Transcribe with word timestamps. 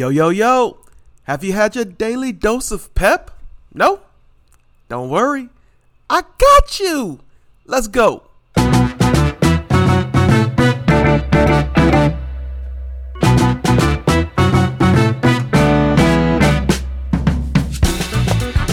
Yo, 0.00 0.08
yo, 0.08 0.30
yo. 0.30 0.78
Have 1.24 1.44
you 1.44 1.52
had 1.52 1.76
your 1.76 1.84
daily 1.84 2.32
dose 2.32 2.70
of 2.70 2.94
pep? 2.94 3.30
No? 3.74 4.00
Don't 4.88 5.10
worry. 5.10 5.50
I 6.08 6.22
got 6.38 6.80
you. 6.80 7.20
Let's 7.66 7.86
go. 7.86 8.22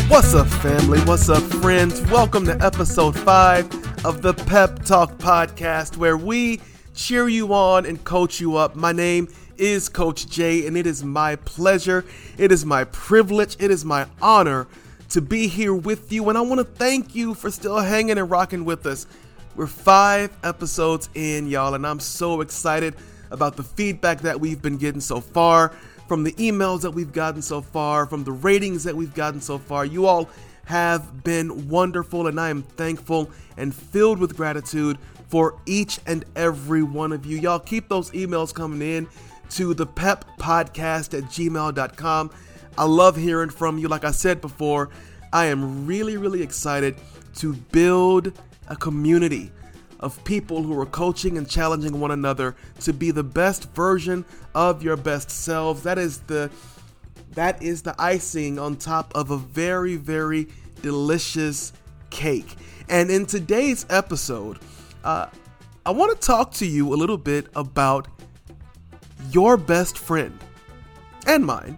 What's 0.07 0.33
up, 0.33 0.47
family? 0.47 1.01
What's 1.01 1.27
up, 1.27 1.43
friends? 1.43 1.99
Welcome 2.03 2.45
to 2.45 2.57
episode 2.65 3.19
5 3.19 4.05
of 4.05 4.21
the 4.21 4.33
Pep 4.33 4.81
Talk 4.85 5.17
podcast, 5.17 5.97
where 5.97 6.15
we 6.15 6.61
cheer 6.95 7.27
you 7.27 7.53
on 7.53 7.85
and 7.85 8.01
coach 8.05 8.39
you 8.39 8.55
up. 8.55 8.77
My 8.77 8.93
name 8.93 9.27
is 9.57 9.89
Coach 9.89 10.27
J, 10.27 10.67
and 10.67 10.77
it 10.77 10.87
is 10.87 11.03
my 11.03 11.35
pleasure, 11.37 12.05
it 12.37 12.51
is 12.51 12.65
my 12.65 12.83
privilege, 12.85 13.55
it 13.59 13.71
is 13.71 13.83
my 13.83 14.07
honor 14.21 14.67
to 15.09 15.21
be 15.21 15.47
here 15.47 15.73
with 15.73 16.11
you. 16.11 16.27
And 16.29 16.37
I 16.37 16.41
want 16.41 16.59
to 16.59 16.65
thank 16.65 17.15
you 17.15 17.33
for 17.33 17.49
still 17.49 17.79
hanging 17.79 18.17
and 18.17 18.29
rocking 18.29 18.65
with 18.65 18.85
us. 18.85 19.07
We're 19.55 19.67
five 19.67 20.31
episodes 20.43 21.09
in, 21.15 21.47
y'all, 21.47 21.73
and 21.73 21.85
I'm 21.85 21.99
so 21.99 22.41
excited 22.41 22.95
about 23.31 23.55
the 23.55 23.63
feedback 23.63 24.21
that 24.21 24.39
we've 24.39 24.61
been 24.61 24.77
getting 24.77 25.01
so 25.01 25.19
far 25.19 25.69
from 26.07 26.23
the 26.23 26.31
emails 26.33 26.81
that 26.81 26.91
we've 26.91 27.11
gotten 27.11 27.41
so 27.41 27.61
far, 27.61 28.05
from 28.05 28.23
the 28.23 28.31
ratings 28.31 28.83
that 28.83 28.95
we've 28.95 29.13
gotten 29.13 29.41
so 29.41 29.57
far. 29.57 29.85
You 29.85 30.05
all 30.05 30.29
have 30.65 31.23
been 31.23 31.69
wonderful, 31.69 32.27
and 32.27 32.39
I 32.39 32.49
am 32.49 32.63
thankful 32.63 33.29
and 33.57 33.73
filled 33.73 34.19
with 34.19 34.35
gratitude 34.35 34.97
for 35.29 35.59
each 35.65 35.99
and 36.05 36.23
every 36.35 36.83
one 36.83 37.11
of 37.11 37.25
you. 37.25 37.37
Y'all 37.37 37.59
keep 37.59 37.89
those 37.89 38.11
emails 38.11 38.53
coming 38.53 38.81
in 38.81 39.07
to 39.51 39.73
the 39.73 39.85
pep 39.85 40.25
podcast 40.37 41.17
at 41.17 41.25
gmail.com. 41.25 42.31
I 42.77 42.83
love 42.85 43.15
hearing 43.15 43.49
from 43.49 43.77
you. 43.77 43.87
Like 43.87 44.03
I 44.03 44.11
said 44.11 44.41
before, 44.41 44.89
I 45.33 45.45
am 45.45 45.85
really, 45.85 46.17
really 46.17 46.41
excited 46.41 46.95
to 47.35 47.53
build 47.53 48.39
a 48.67 48.75
community 48.75 49.51
of 49.99 50.23
people 50.23 50.61
who 50.61 50.79
are 50.79 50.85
coaching 50.85 51.37
and 51.37 51.49
challenging 51.49 51.99
one 51.99 52.11
another 52.11 52.55
to 52.81 52.93
be 52.93 53.11
the 53.11 53.23
best 53.23 53.71
version 53.71 54.25
of 54.53 54.83
your 54.83 54.95
best 54.95 55.29
selves. 55.29 55.83
That 55.83 55.97
is 55.97 56.19
the 56.21 56.51
that 57.31 57.61
is 57.61 57.83
the 57.83 57.95
icing 57.99 58.57
on 58.57 58.75
top 58.77 59.11
of 59.15 59.31
a 59.31 59.37
very 59.37 59.95
very 59.95 60.47
delicious 60.81 61.73
cake. 62.09 62.55
And 62.89 63.09
in 63.09 63.25
today's 63.25 63.85
episode, 63.89 64.59
uh, 65.03 65.27
I 65.85 65.91
want 65.91 66.19
to 66.19 66.25
talk 66.25 66.51
to 66.53 66.65
you 66.65 66.93
a 66.93 66.95
little 66.95 67.17
bit 67.17 67.47
about 67.55 68.07
your 69.31 69.57
best 69.57 69.97
friend 69.97 70.37
and 71.25 71.45
mine. 71.45 71.77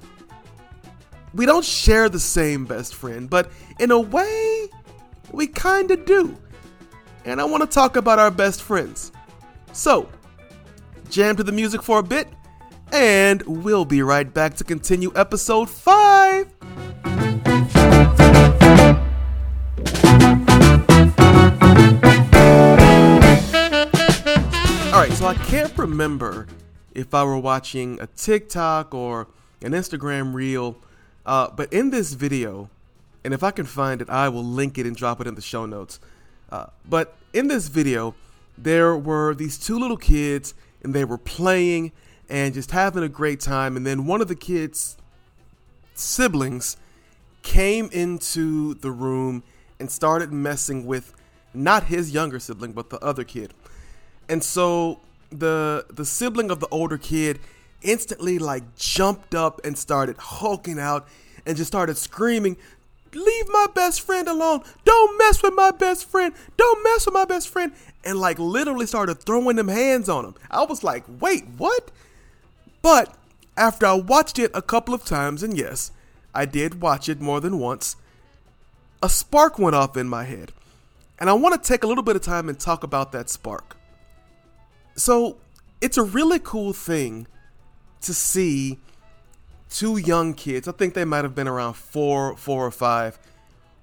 We 1.34 1.46
don't 1.46 1.66
share 1.66 2.10
the 2.10 2.20
same 2.20 2.66
best 2.66 2.96
friend, 2.96 3.30
but 3.30 3.52
in 3.80 3.92
a 3.92 4.00
way, 4.00 4.68
we 5.32 5.48
kind 5.48 5.92
of 5.92 6.06
do 6.06 6.38
and 7.26 7.40
I 7.40 7.46
want 7.46 7.62
to 7.62 7.70
talk 7.70 7.96
about 7.96 8.20
our 8.20 8.32
best 8.32 8.62
friends. 8.62 9.12
So, 9.72 10.10
jam 11.10 11.36
to 11.36 11.44
the 11.44 11.52
music 11.52 11.84
for 11.84 12.00
a 12.00 12.04
bit, 12.04 12.28
and 12.92 13.42
we'll 13.44 13.86
be 13.86 14.02
right 14.02 14.32
back 14.32 14.56
to 14.56 14.64
continue 14.64 15.12
episode 15.16 15.70
5. 15.70 16.52
Alright, 24.92 25.14
so 25.14 25.28
I 25.28 25.36
can't 25.46 25.78
remember 25.78 26.48
if 27.00 27.14
I 27.14 27.24
were 27.24 27.38
watching 27.38 28.00
a 28.02 28.08
TikTok 28.08 28.94
or 28.94 29.28
an 29.62 29.72
Instagram 29.72 30.34
reel, 30.34 30.78
uh, 31.26 31.50
but 31.50 31.72
in 31.72 31.92
this 31.92 32.14
video, 32.14 32.70
and 33.24 33.34
if 33.34 33.44
I 33.44 33.52
can 33.52 33.66
find 33.66 34.02
it, 34.02 34.10
I 34.10 34.30
will 34.30 34.44
link 34.44 34.78
it 34.78 34.86
and 34.86 34.96
drop 34.96 35.22
it 35.22 35.28
in 35.28 35.36
the 35.36 35.42
show 35.42 35.66
notes. 35.66 36.00
Uh, 36.52 36.68
but 36.88 37.16
in 37.34 37.48
this 37.48 37.68
video, 37.68 38.16
there 38.58 38.98
were 38.98 39.34
these 39.34 39.58
two 39.58 39.80
little 39.80 39.98
kids, 39.98 40.54
and 40.84 40.94
they 40.94 41.06
were 41.06 41.18
playing 41.18 41.92
and 42.30 42.54
just 42.54 42.72
having 42.72 43.04
a 43.04 43.10
great 43.10 43.40
time. 43.40 43.78
And 43.78 43.86
then 43.86 44.06
one 44.06 44.22
of 44.22 44.28
the 44.28 44.36
kids' 44.36 44.98
siblings 45.94 46.78
came 47.44 47.90
into 47.92 48.74
the 48.76 48.92
room 48.92 49.44
and 49.80 49.90
started 49.90 50.34
messing 50.34 50.86
with 50.86 51.14
not 51.54 51.86
his 51.86 52.12
younger 52.12 52.40
sibling, 52.40 52.74
but 52.74 52.90
the 52.90 53.00
other 53.00 53.24
kid. 53.24 53.54
And 54.28 54.44
so 54.44 55.00
the 55.30 55.86
the 55.90 56.06
sibling 56.06 56.52
of 56.52 56.60
the 56.60 56.68
older 56.70 56.98
kid 56.98 57.40
instantly 57.82 58.40
like 58.40 58.76
jumped 58.76 59.34
up 59.34 59.62
and 59.64 59.78
started 59.78 60.18
hulking 60.18 60.80
out 60.80 61.08
and 61.46 61.56
just 61.58 61.70
started 61.70 61.98
screaming, 61.98 62.58
leave 63.14 63.46
my 63.50 63.68
best 63.74 64.02
friend 64.02 64.28
alone. 64.28 64.62
Don't 64.86 65.18
mess 65.18 65.42
with 65.42 65.54
my 65.54 65.72
best 65.72 66.06
friend. 66.06 66.34
Don't 66.58 66.84
mess 66.84 67.06
with 67.06 67.14
my 67.14 67.26
best 67.26 67.50
friend. 67.50 67.74
And 68.04 68.20
like 68.20 68.40
literally 68.40 68.86
started 68.86 69.16
throwing 69.16 69.56
them 69.56 69.68
hands 69.68 70.10
on 70.10 70.26
him. 70.26 70.36
I 70.50 70.64
was 70.64 70.84
like, 70.84 71.04
wait, 71.20 71.46
what? 71.58 71.92
But 72.82 73.16
after 73.58 73.86
I 73.86 73.94
watched 73.94 74.40
it 74.40 74.52
a 74.54 74.62
couple 74.62 74.94
of 74.94 75.06
times, 75.06 75.44
and 75.44 75.58
yes, 75.58 75.92
I 76.34 76.46
did 76.46 76.82
watch 76.82 77.10
it 77.10 77.20
more 77.20 77.40
than 77.40 77.60
once, 77.60 77.96
a 79.02 79.10
spark 79.10 79.58
went 79.60 79.76
off 79.76 79.98
in 79.98 80.08
my 80.08 80.24
head. 80.24 80.52
And 81.20 81.30
I 81.30 81.34
want 81.34 81.62
to 81.62 81.68
take 81.68 81.84
a 81.84 81.88
little 81.88 82.04
bit 82.04 82.16
of 82.16 82.22
time 82.22 82.48
and 82.48 82.58
talk 82.58 82.84
about 82.84 83.12
that 83.12 83.30
spark. 83.30 83.76
So, 85.00 85.38
it's 85.80 85.98
a 85.98 86.04
really 86.04 86.40
cool 86.40 86.74
thing 86.74 87.26
to 88.02 88.14
see 88.14 88.80
two 89.70 89.96
young 89.96 90.34
kids, 90.34 90.68
I 90.68 90.74
think 90.74 90.94
they 90.94 91.06
might 91.06 91.24
have 91.24 91.34
been 91.34 91.48
around 91.48 91.76
four, 91.76 92.36
four 92.36 92.66
or 92.66 92.72
five, 92.72 93.18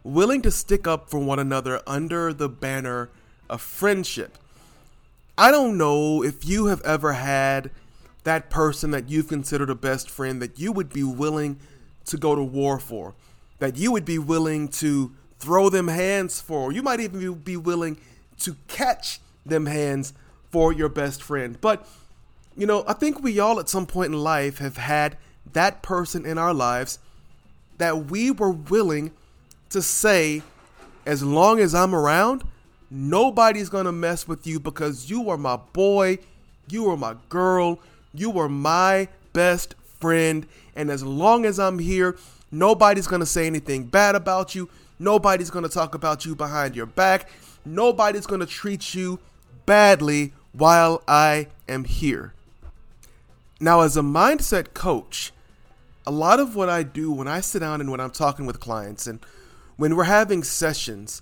willing 0.02 0.42
to 0.42 0.50
stick 0.50 0.86
up 0.86 1.08
for 1.08 1.18
one 1.18 1.38
another 1.38 1.80
under 1.86 2.34
the 2.34 2.50
banner 2.50 3.08
of 3.48 3.62
friendship. 3.62 4.36
I 5.38 5.50
don't 5.50 5.78
know 5.78 6.22
if 6.22 6.44
you 6.44 6.66
have 6.66 6.82
ever 6.82 7.14
had 7.14 7.70
that 8.24 8.50
person 8.50 8.90
that 8.90 9.08
you've 9.08 9.28
considered 9.28 9.70
a 9.70 9.74
best 9.74 10.10
friend 10.10 10.42
that 10.42 10.58
you 10.58 10.70
would 10.70 10.92
be 10.92 11.02
willing 11.02 11.58
to 12.04 12.18
go 12.18 12.34
to 12.34 12.42
war 12.42 12.78
for, 12.78 13.14
that 13.58 13.76
you 13.78 13.90
would 13.90 14.04
be 14.04 14.18
willing 14.18 14.68
to 14.68 15.12
throw 15.38 15.70
them 15.70 15.88
hands 15.88 16.42
for. 16.42 16.72
You 16.72 16.82
might 16.82 17.00
even 17.00 17.34
be 17.36 17.56
willing 17.56 17.96
to 18.40 18.56
catch 18.68 19.20
them 19.46 19.64
hands 19.64 20.12
for 20.50 20.72
your 20.72 20.88
best 20.88 21.22
friend. 21.22 21.58
But, 21.60 21.86
you 22.56 22.66
know, 22.66 22.84
I 22.86 22.92
think 22.92 23.22
we 23.22 23.38
all 23.38 23.60
at 23.60 23.68
some 23.68 23.86
point 23.86 24.12
in 24.12 24.18
life 24.18 24.58
have 24.58 24.76
had 24.76 25.16
that 25.52 25.82
person 25.82 26.26
in 26.26 26.38
our 26.38 26.54
lives 26.54 26.98
that 27.78 28.06
we 28.10 28.30
were 28.30 28.50
willing 28.50 29.12
to 29.70 29.82
say, 29.82 30.42
as 31.04 31.22
long 31.22 31.60
as 31.60 31.74
I'm 31.74 31.94
around, 31.94 32.44
nobody's 32.90 33.68
gonna 33.68 33.92
mess 33.92 34.26
with 34.26 34.46
you 34.46 34.58
because 34.58 35.10
you 35.10 35.28
are 35.30 35.36
my 35.36 35.56
boy, 35.56 36.18
you 36.68 36.88
are 36.90 36.96
my 36.96 37.16
girl, 37.28 37.78
you 38.14 38.38
are 38.38 38.48
my 38.48 39.08
best 39.32 39.74
friend. 40.00 40.46
And 40.74 40.90
as 40.90 41.02
long 41.02 41.44
as 41.44 41.58
I'm 41.58 41.78
here, 41.78 42.16
nobody's 42.50 43.06
gonna 43.06 43.26
say 43.26 43.46
anything 43.46 43.84
bad 43.84 44.14
about 44.14 44.54
you. 44.54 44.68
Nobody's 44.98 45.50
gonna 45.50 45.68
talk 45.68 45.94
about 45.94 46.24
you 46.24 46.34
behind 46.34 46.74
your 46.74 46.86
back. 46.86 47.28
Nobody's 47.64 48.26
gonna 48.26 48.46
treat 48.46 48.94
you 48.94 49.18
badly 49.66 50.32
while 50.52 51.02
I 51.06 51.48
am 51.68 51.84
here. 51.84 52.32
Now, 53.60 53.80
as 53.80 53.96
a 53.96 54.02
mindset 54.02 54.74
coach, 54.74 55.32
a 56.06 56.10
lot 56.10 56.40
of 56.40 56.54
what 56.54 56.68
I 56.68 56.82
do 56.82 57.10
when 57.10 57.26
I 57.26 57.40
sit 57.40 57.58
down 57.58 57.80
and 57.80 57.90
when 57.90 58.00
I'm 58.00 58.10
talking 58.10 58.46
with 58.46 58.60
clients 58.60 59.06
and 59.06 59.18
when 59.76 59.96
we're 59.96 60.04
having 60.04 60.42
sessions, 60.42 61.20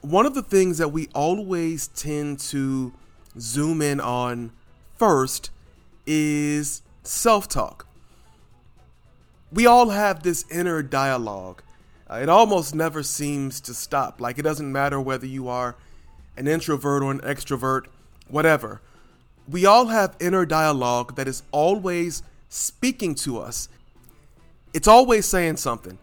one 0.00 0.26
of 0.26 0.34
the 0.34 0.42
things 0.42 0.78
that 0.78 0.88
we 0.88 1.08
always 1.14 1.88
tend 1.88 2.38
to 2.40 2.92
zoom 3.38 3.80
in 3.80 4.00
on 4.00 4.52
first 4.96 5.50
is 6.06 6.82
self 7.02 7.48
talk. 7.48 7.86
We 9.52 9.66
all 9.66 9.90
have 9.90 10.22
this 10.22 10.44
inner 10.50 10.82
dialogue. 10.82 11.62
Uh, 12.10 12.16
it 12.16 12.28
almost 12.28 12.74
never 12.74 13.02
seems 13.02 13.60
to 13.62 13.72
stop. 13.72 14.20
Like 14.20 14.38
it 14.38 14.42
doesn't 14.42 14.70
matter 14.70 15.00
whether 15.00 15.26
you 15.26 15.48
are 15.48 15.76
an 16.36 16.48
introvert 16.48 17.02
or 17.02 17.10
an 17.10 17.20
extrovert, 17.20 17.86
whatever. 18.28 18.80
We 19.48 19.66
all 19.66 19.86
have 19.86 20.16
inner 20.20 20.46
dialogue 20.46 21.16
that 21.16 21.28
is 21.28 21.42
always 21.52 22.22
speaking 22.48 23.14
to 23.16 23.38
us 23.38 23.68
it's 24.74 24.88
always 24.88 25.24
saying 25.24 25.56
something. 25.56 25.96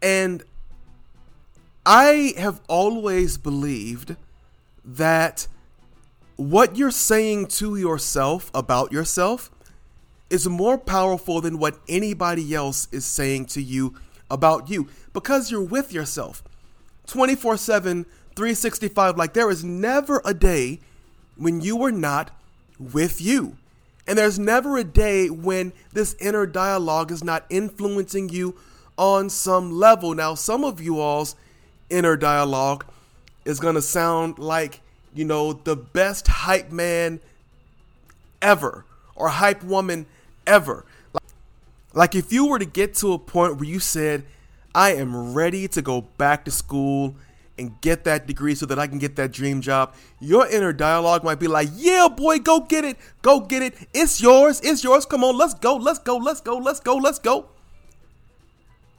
And 0.00 0.44
I 1.84 2.32
have 2.38 2.60
always 2.68 3.36
believed 3.36 4.16
that 4.84 5.48
what 6.36 6.76
you're 6.76 6.90
saying 6.90 7.46
to 7.46 7.76
yourself 7.76 8.50
about 8.54 8.92
yourself 8.92 9.50
is 10.30 10.48
more 10.48 10.78
powerful 10.78 11.40
than 11.40 11.58
what 11.58 11.78
anybody 11.88 12.54
else 12.54 12.88
is 12.92 13.04
saying 13.04 13.46
to 13.46 13.62
you 13.62 13.94
about 14.30 14.70
you 14.70 14.88
because 15.12 15.50
you're 15.50 15.62
with 15.62 15.92
yourself 15.92 16.42
24 17.06 17.56
7, 17.58 18.06
365. 18.36 19.16
Like, 19.16 19.34
there 19.34 19.50
is 19.50 19.64
never 19.64 20.20
a 20.24 20.34
day 20.34 20.80
when 21.36 21.60
you 21.60 21.82
are 21.82 21.92
not 21.92 22.30
with 22.78 23.20
you. 23.20 23.56
And 24.06 24.18
there's 24.18 24.38
never 24.38 24.76
a 24.76 24.84
day 24.84 25.30
when 25.30 25.72
this 25.92 26.14
inner 26.20 26.46
dialogue 26.46 27.10
is 27.10 27.24
not 27.24 27.46
influencing 27.48 28.28
you 28.28 28.56
on 28.98 29.30
some 29.30 29.72
level. 29.72 30.14
Now, 30.14 30.34
some 30.34 30.64
of 30.64 30.80
you 30.80 31.00
all's 31.00 31.36
inner 31.88 32.16
dialogue 32.16 32.84
is 33.44 33.60
going 33.60 33.74
to 33.76 33.82
sound 33.82 34.38
like, 34.38 34.80
you 35.14 35.24
know, 35.24 35.52
the 35.52 35.76
best 35.76 36.28
hype 36.28 36.70
man 36.70 37.20
ever 38.42 38.84
or 39.16 39.28
hype 39.28 39.62
woman 39.62 40.06
ever. 40.46 40.84
Like, 41.94 42.14
if 42.14 42.32
you 42.32 42.46
were 42.46 42.58
to 42.58 42.64
get 42.64 42.94
to 42.96 43.12
a 43.12 43.18
point 43.18 43.56
where 43.56 43.68
you 43.68 43.78
said, 43.78 44.24
I 44.74 44.94
am 44.94 45.34
ready 45.34 45.68
to 45.68 45.80
go 45.80 46.02
back 46.18 46.44
to 46.44 46.50
school 46.50 47.14
and 47.58 47.80
get 47.80 48.04
that 48.04 48.26
degree 48.26 48.54
so 48.54 48.66
that 48.66 48.78
I 48.78 48.86
can 48.86 48.98
get 48.98 49.16
that 49.16 49.32
dream 49.32 49.60
job, 49.60 49.94
your 50.20 50.46
inner 50.48 50.72
dialogue 50.72 51.22
might 51.22 51.38
be 51.38 51.46
like, 51.46 51.68
yeah, 51.74 52.08
boy, 52.08 52.38
go 52.38 52.60
get 52.60 52.84
it. 52.84 52.96
Go 53.22 53.40
get 53.40 53.62
it. 53.62 53.74
It's 53.92 54.20
yours. 54.20 54.60
It's 54.62 54.82
yours. 54.82 55.06
Come 55.06 55.22
on, 55.22 55.36
let's 55.36 55.54
go. 55.54 55.76
Let's 55.76 55.98
go. 55.98 56.16
Let's 56.16 56.40
go. 56.40 56.56
Let's 56.56 56.80
go. 56.80 56.96
Let's 56.96 57.18
go. 57.18 57.46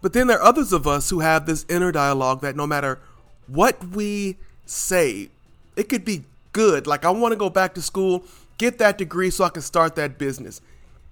But 0.02 0.14
then 0.14 0.28
there 0.28 0.40
are 0.40 0.48
others 0.48 0.72
of 0.72 0.88
us 0.88 1.10
who 1.10 1.20
have 1.20 1.46
this 1.46 1.66
inner 1.68 1.92
dialogue 1.92 2.42
that 2.42 2.56
no 2.56 2.68
matter 2.68 3.00
what 3.48 3.84
we 3.90 4.38
say, 4.66 5.30
it 5.76 5.90
could 5.90 6.06
be 6.06 6.24
good. 6.52 6.88
Like, 6.88 7.06
I 7.06 7.10
want 7.10 7.32
to 7.34 7.38
go 7.38 7.50
back 7.50 7.74
to 7.76 7.82
school, 7.82 8.24
get 8.58 8.78
that 8.78 8.98
degree 8.98 9.30
so 9.30 9.44
I 9.44 9.50
can 9.50 9.62
start 9.62 9.96
that 9.96 10.18
business. 10.18 10.62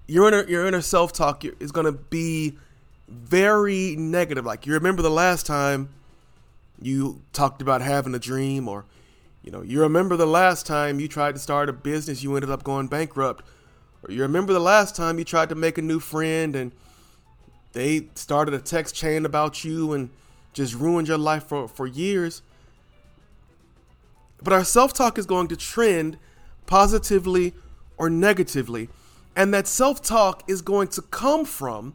Your 0.08 0.28
inner, 0.28 0.44
your 0.48 0.66
inner 0.66 0.82
self 0.82 1.12
talk 1.12 1.44
is 1.44 1.72
going 1.72 1.86
to 1.86 1.92
be 1.92 2.58
very 3.08 3.96
negative. 3.96 4.46
Like, 4.46 4.66
you 4.66 4.74
remember 4.74 5.02
the 5.02 5.10
last 5.10 5.46
time 5.46 5.90
you 6.86 7.22
talked 7.34 7.62
about 7.62 7.82
having 7.82 8.14
a 8.14 8.20
dream, 8.20 8.68
or, 8.68 8.86
you 9.42 9.52
know, 9.52 9.62
you 9.62 9.82
remember 9.82 10.18
the 10.18 10.26
last 10.26 10.66
time 10.66 11.00
you 11.00 11.08
tried 11.08 11.36
to 11.36 11.40
start 11.40 11.70
a 11.70 11.74
business, 11.74 12.24
you 12.24 12.36
ended 12.36 12.50
up 12.50 12.64
going 12.64 12.88
bankrupt. 12.88 13.44
Or 14.04 14.12
you 14.12 14.22
remember 14.22 14.54
the 14.54 14.60
last 14.60 14.96
time 14.96 15.18
you 15.18 15.26
tried 15.26 15.50
to 15.50 15.56
make 15.56 15.78
a 15.78 15.82
new 15.82 16.00
friend 16.00 16.56
and 16.56 16.72
they 17.72 18.08
started 18.16 18.54
a 18.54 18.60
text 18.60 18.96
chain 18.96 19.26
about 19.26 19.64
you 19.64 19.94
and 19.94 20.10
just 20.54 20.74
ruined 20.76 21.08
your 21.08 21.18
life 21.18 21.46
for, 21.46 21.68
for 21.68 21.88
years. 21.88 22.42
But 24.42 24.54
our 24.54 24.64
self 24.64 24.94
talk 24.94 25.18
is 25.18 25.26
going 25.26 25.48
to 25.48 25.56
trend 25.56 26.18
positively 26.66 27.54
or 27.98 28.10
negatively. 28.10 28.90
And 29.36 29.54
that 29.54 29.68
self 29.68 30.02
talk 30.02 30.44
is 30.48 30.62
going 30.62 30.90
to 30.90 31.02
come 31.02 31.46
from 31.46 31.94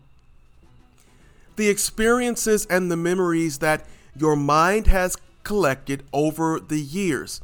the 1.57 1.69
experiences 1.69 2.67
and 2.67 2.91
the 2.91 2.97
memories 2.97 3.59
that 3.59 3.85
your 4.17 4.37
mind 4.37 4.87
has 4.87 5.17
collected 5.45 6.05
over 6.13 6.61
the 6.61 6.81
years. 6.81 7.41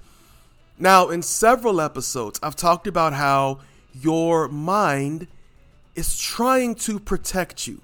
Now, 0.78 1.08
in 1.08 1.22
several 1.22 1.80
episodes, 1.80 2.40
I've 2.42 2.56
talked 2.56 2.86
about 2.86 3.12
how 3.12 3.60
your 3.98 4.48
mind 4.48 5.28
is 5.94 6.18
trying 6.18 6.74
to 6.74 6.98
protect 6.98 7.66
you, 7.66 7.80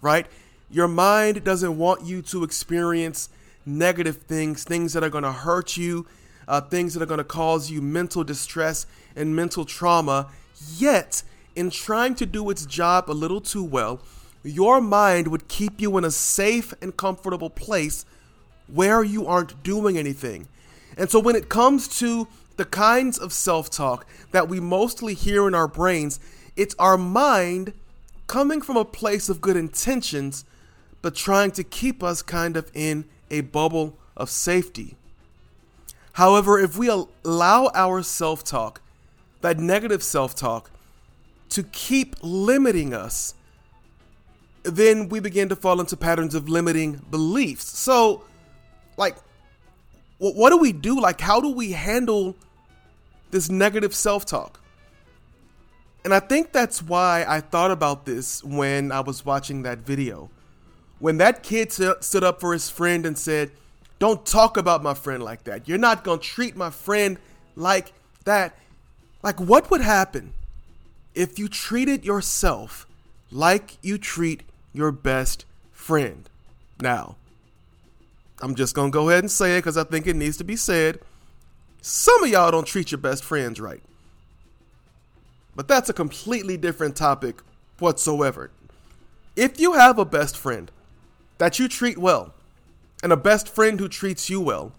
right? 0.00 0.26
Your 0.70 0.88
mind 0.88 1.44
doesn't 1.44 1.76
want 1.76 2.04
you 2.04 2.22
to 2.22 2.44
experience 2.44 3.28
negative 3.66 4.18
things, 4.18 4.64
things 4.64 4.92
that 4.92 5.02
are 5.02 5.10
going 5.10 5.24
to 5.24 5.32
hurt 5.32 5.76
you, 5.76 6.06
uh, 6.46 6.60
things 6.60 6.94
that 6.94 7.02
are 7.02 7.06
going 7.06 7.18
to 7.18 7.24
cause 7.24 7.70
you 7.70 7.82
mental 7.82 8.22
distress 8.22 8.86
and 9.16 9.34
mental 9.34 9.64
trauma. 9.64 10.28
Yet, 10.76 11.22
in 11.56 11.70
trying 11.70 12.14
to 12.16 12.26
do 12.26 12.48
its 12.50 12.66
job 12.66 13.10
a 13.10 13.12
little 13.12 13.40
too 13.40 13.64
well, 13.64 14.00
your 14.44 14.80
mind 14.80 15.28
would 15.28 15.48
keep 15.48 15.80
you 15.80 15.96
in 15.96 16.04
a 16.04 16.10
safe 16.10 16.74
and 16.82 16.96
comfortable 16.96 17.50
place 17.50 18.04
where 18.66 19.02
you 19.02 19.26
aren't 19.26 19.62
doing 19.62 19.98
anything. 19.98 20.48
And 20.96 21.10
so 21.10 21.18
when 21.18 21.34
it 21.34 21.48
comes 21.48 21.88
to 21.98 22.28
the 22.56 22.64
kinds 22.64 23.18
of 23.18 23.32
self 23.32 23.70
talk 23.70 24.06
that 24.30 24.48
we 24.48 24.60
mostly 24.60 25.14
hear 25.14 25.48
in 25.48 25.54
our 25.54 25.66
brains, 25.66 26.20
it's 26.56 26.74
our 26.78 26.96
mind 26.96 27.72
coming 28.26 28.60
from 28.60 28.76
a 28.76 28.84
place 28.84 29.28
of 29.28 29.40
good 29.40 29.56
intentions, 29.56 30.44
but 31.02 31.14
trying 31.14 31.50
to 31.52 31.64
keep 31.64 32.02
us 32.02 32.22
kind 32.22 32.56
of 32.56 32.70
in 32.74 33.04
a 33.30 33.40
bubble 33.40 33.96
of 34.16 34.30
safety. 34.30 34.96
However, 36.12 36.60
if 36.60 36.78
we 36.78 36.88
allow 36.88 37.70
our 37.74 38.02
self 38.02 38.44
talk, 38.44 38.80
that 39.40 39.58
negative 39.58 40.02
self 40.02 40.34
talk, 40.34 40.70
to 41.50 41.62
keep 41.64 42.16
limiting 42.22 42.94
us, 42.94 43.34
then 44.64 45.08
we 45.08 45.20
begin 45.20 45.48
to 45.50 45.56
fall 45.56 45.80
into 45.80 45.96
patterns 45.96 46.34
of 46.34 46.48
limiting 46.48 46.94
beliefs. 47.10 47.78
So, 47.78 48.24
like 48.96 49.16
what 50.18 50.50
do 50.50 50.58
we 50.58 50.72
do? 50.72 51.00
Like 51.00 51.20
how 51.20 51.40
do 51.40 51.50
we 51.50 51.72
handle 51.72 52.36
this 53.30 53.50
negative 53.50 53.94
self-talk? 53.94 54.60
And 56.04 56.12
i 56.12 56.20
think 56.20 56.52
that's 56.52 56.82
why 56.82 57.24
i 57.26 57.40
thought 57.40 57.70
about 57.70 58.04
this 58.04 58.44
when 58.44 58.92
i 58.92 59.00
was 59.00 59.24
watching 59.24 59.62
that 59.62 59.78
video. 59.78 60.30
When 60.98 61.18
that 61.18 61.42
kid 61.42 61.72
stood 61.72 62.24
up 62.24 62.40
for 62.40 62.52
his 62.52 62.70
friend 62.70 63.04
and 63.06 63.18
said 63.18 63.50
don't 63.98 64.26
talk 64.26 64.56
about 64.56 64.82
my 64.82 64.92
friend 64.92 65.22
like 65.22 65.44
that. 65.44 65.68
You're 65.68 65.78
not 65.78 66.04
going 66.04 66.18
to 66.18 66.24
treat 66.24 66.56
my 66.56 66.70
friend 66.70 67.16
like 67.56 67.92
that. 68.24 68.58
Like 69.22 69.40
what 69.40 69.70
would 69.70 69.80
happen 69.80 70.34
if 71.14 71.38
you 71.38 71.48
treated 71.48 72.04
yourself 72.04 72.86
like 73.30 73.78
you 73.82 73.98
treat 73.98 74.42
your 74.74 74.92
best 74.92 75.46
friend 75.72 76.28
now 76.80 77.16
I'm 78.40 78.54
just 78.54 78.74
going 78.74 78.90
to 78.90 78.94
go 78.94 79.08
ahead 79.08 79.24
and 79.24 79.30
say 79.30 79.56
it 79.56 79.60
because 79.60 79.76
I 79.76 79.84
think 79.84 80.06
it 80.06 80.16
needs 80.16 80.36
to 80.38 80.44
be 80.44 80.56
said. 80.56 81.00
Some 81.80 82.22
of 82.24 82.28
y'all 82.28 82.50
don't 82.50 82.66
treat 82.66 82.90
your 82.90 82.98
best 82.98 83.24
friends 83.24 83.60
right. 83.60 83.82
But 85.54 85.68
that's 85.68 85.88
a 85.88 85.94
completely 85.94 86.56
different 86.56 86.96
topic 86.96 87.40
whatsoever. 87.78 88.50
If 89.36 89.60
you 89.60 89.74
have 89.74 89.98
a 89.98 90.04
best 90.04 90.36
friend 90.36 90.70
that 91.38 91.58
you 91.58 91.68
treat 91.68 91.96
well, 91.96 92.34
and 93.02 93.12
a 93.12 93.16
best 93.16 93.48
friend 93.48 93.78
who 93.78 93.88
treats 93.88 94.28
you 94.28 94.40
well, 94.40 94.72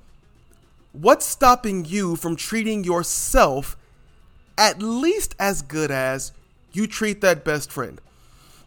what's 0.92 1.26
stopping 1.26 1.86
you 1.86 2.16
from 2.16 2.36
treating 2.36 2.84
yourself 2.84 3.78
at 4.58 4.82
least 4.82 5.36
as 5.40 5.62
good 5.62 5.92
as 5.92 6.32
you 6.72 6.88
treat 6.88 7.22
that 7.22 7.46
best 7.46 7.72
friend? 7.72 8.02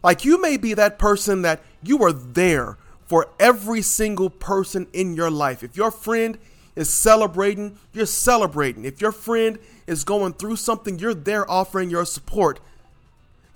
Like 0.03 0.25
you 0.25 0.41
may 0.41 0.57
be 0.57 0.73
that 0.73 0.97
person 0.97 1.41
that 1.41 1.61
you 1.83 2.03
are 2.03 2.13
there 2.13 2.77
for 3.07 3.29
every 3.39 3.81
single 3.81 4.29
person 4.29 4.87
in 4.93 5.15
your 5.15 5.31
life. 5.31 5.63
If 5.63 5.75
your 5.75 5.91
friend 5.91 6.37
is 6.75 6.89
celebrating, 6.89 7.77
you're 7.91 8.05
celebrating. 8.05 8.85
If 8.85 9.01
your 9.01 9.11
friend 9.11 9.59
is 9.87 10.03
going 10.03 10.33
through 10.33 10.55
something, 10.55 10.99
you're 10.99 11.13
there 11.13 11.49
offering 11.49 11.89
your 11.89 12.05
support. 12.05 12.59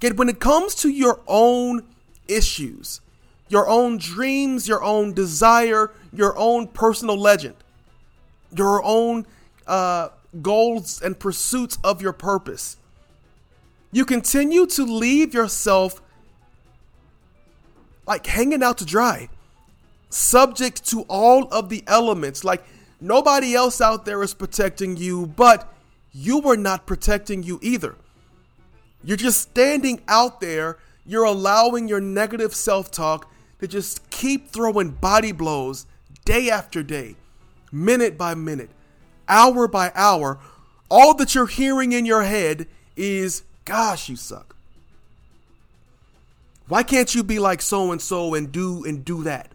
Yet 0.02 0.18
when 0.18 0.28
it 0.28 0.40
comes 0.40 0.76
to 0.76 0.90
your 0.90 1.22
own 1.28 1.84
issues, 2.28 3.00
your 3.48 3.70
own 3.70 3.98
dreams, 3.98 4.68
your 4.68 4.84
own 4.84 5.14
desire, 5.14 5.92
your 6.12 6.38
own 6.38 6.68
personal 6.68 7.18
legend, 7.18 7.56
your 8.56 8.84
own 8.84 9.26
uh, 9.68 10.10
goals 10.42 11.02
and 11.02 11.18
pursuits 11.18 11.78
of 11.84 12.02
your 12.02 12.14
purpose, 12.14 12.76
you 13.92 14.04
continue 14.04 14.66
to 14.66 14.84
leave 14.84 15.34
yourself 15.34 16.02
like 18.06 18.26
hanging 18.26 18.64
out 18.64 18.78
to 18.80 18.86
dry 18.86 19.30
subject 20.14 20.86
to 20.86 21.02
all 21.04 21.46
of 21.52 21.70
the 21.70 21.84
elements. 21.88 22.44
Like 22.44 22.64
nobody 23.02 23.56
else 23.56 23.82
out 23.82 24.06
there 24.06 24.22
is 24.24 24.34
protecting 24.34 24.96
you, 24.98 25.26
but 25.26 25.74
you 26.12 26.40
were 26.40 26.58
not 26.58 26.86
protecting 26.86 27.44
you 27.44 27.60
either. 27.62 27.96
You're 29.04 29.18
just 29.18 29.42
standing 29.42 30.02
out 30.08 30.40
there. 30.40 30.78
You're 31.06 31.26
allowing 31.26 31.88
your 31.88 32.00
negative 32.00 32.56
self 32.56 32.92
talk 32.92 33.30
to 33.60 33.68
just 33.68 34.10
keep 34.10 34.50
throwing 34.50 34.92
body 34.92 35.32
blows 35.32 35.86
day 36.26 36.50
after 36.50 36.84
day, 36.84 37.16
minute 37.72 38.18
by 38.18 38.36
minute, 38.36 38.70
hour 39.28 39.68
by 39.68 39.92
hour. 39.96 40.40
All 40.90 41.14
that 41.16 41.34
you're 41.34 41.48
hearing 41.48 41.92
in 41.92 42.06
your 42.06 42.24
head 42.24 42.68
is, 42.96 43.44
gosh, 43.66 44.08
you 44.08 44.16
suck. 44.16 44.53
Why 46.68 46.84
can't 46.84 47.14
you 47.14 47.24
be 47.24 47.40
like 47.40 47.62
so 47.62 47.92
and 47.92 48.02
so 48.02 48.34
and 48.34 48.52
do 48.52 48.84
and 48.86 49.04
do 49.04 49.24
that? 49.24 49.52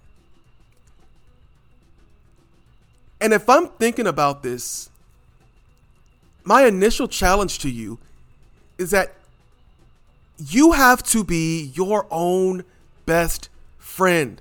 And 3.21 3.33
if 3.33 3.49
I'm 3.49 3.69
thinking 3.69 4.07
about 4.07 4.43
this, 4.43 4.91
my 6.45 6.65
initial 6.65 7.09
challenge 7.09 7.59
to 7.61 7.71
you 7.71 7.99
is 8.79 8.91
that 8.91 9.15
you 10.39 10.73
have 10.73 11.03
to 11.05 11.25
be 11.25 11.73
your 11.75 12.07
own 12.11 12.65
best 13.07 13.49
friend. 13.77 14.41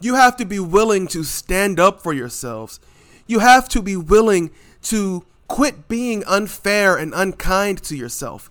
You 0.00 0.14
have 0.16 0.36
to 0.38 0.44
be 0.44 0.58
willing 0.58 1.06
to 1.08 1.22
stand 1.22 1.78
up 1.78 2.00
for 2.00 2.12
yourselves. 2.12 2.80
You 3.26 3.38
have 3.38 3.68
to 3.70 3.80
be 3.80 3.96
willing 3.96 4.50
to 4.82 5.24
quit 5.48 5.88
being 5.88 6.24
unfair 6.26 6.96
and 6.96 7.14
unkind 7.14 7.82
to 7.84 7.96
yourself. 7.96 8.50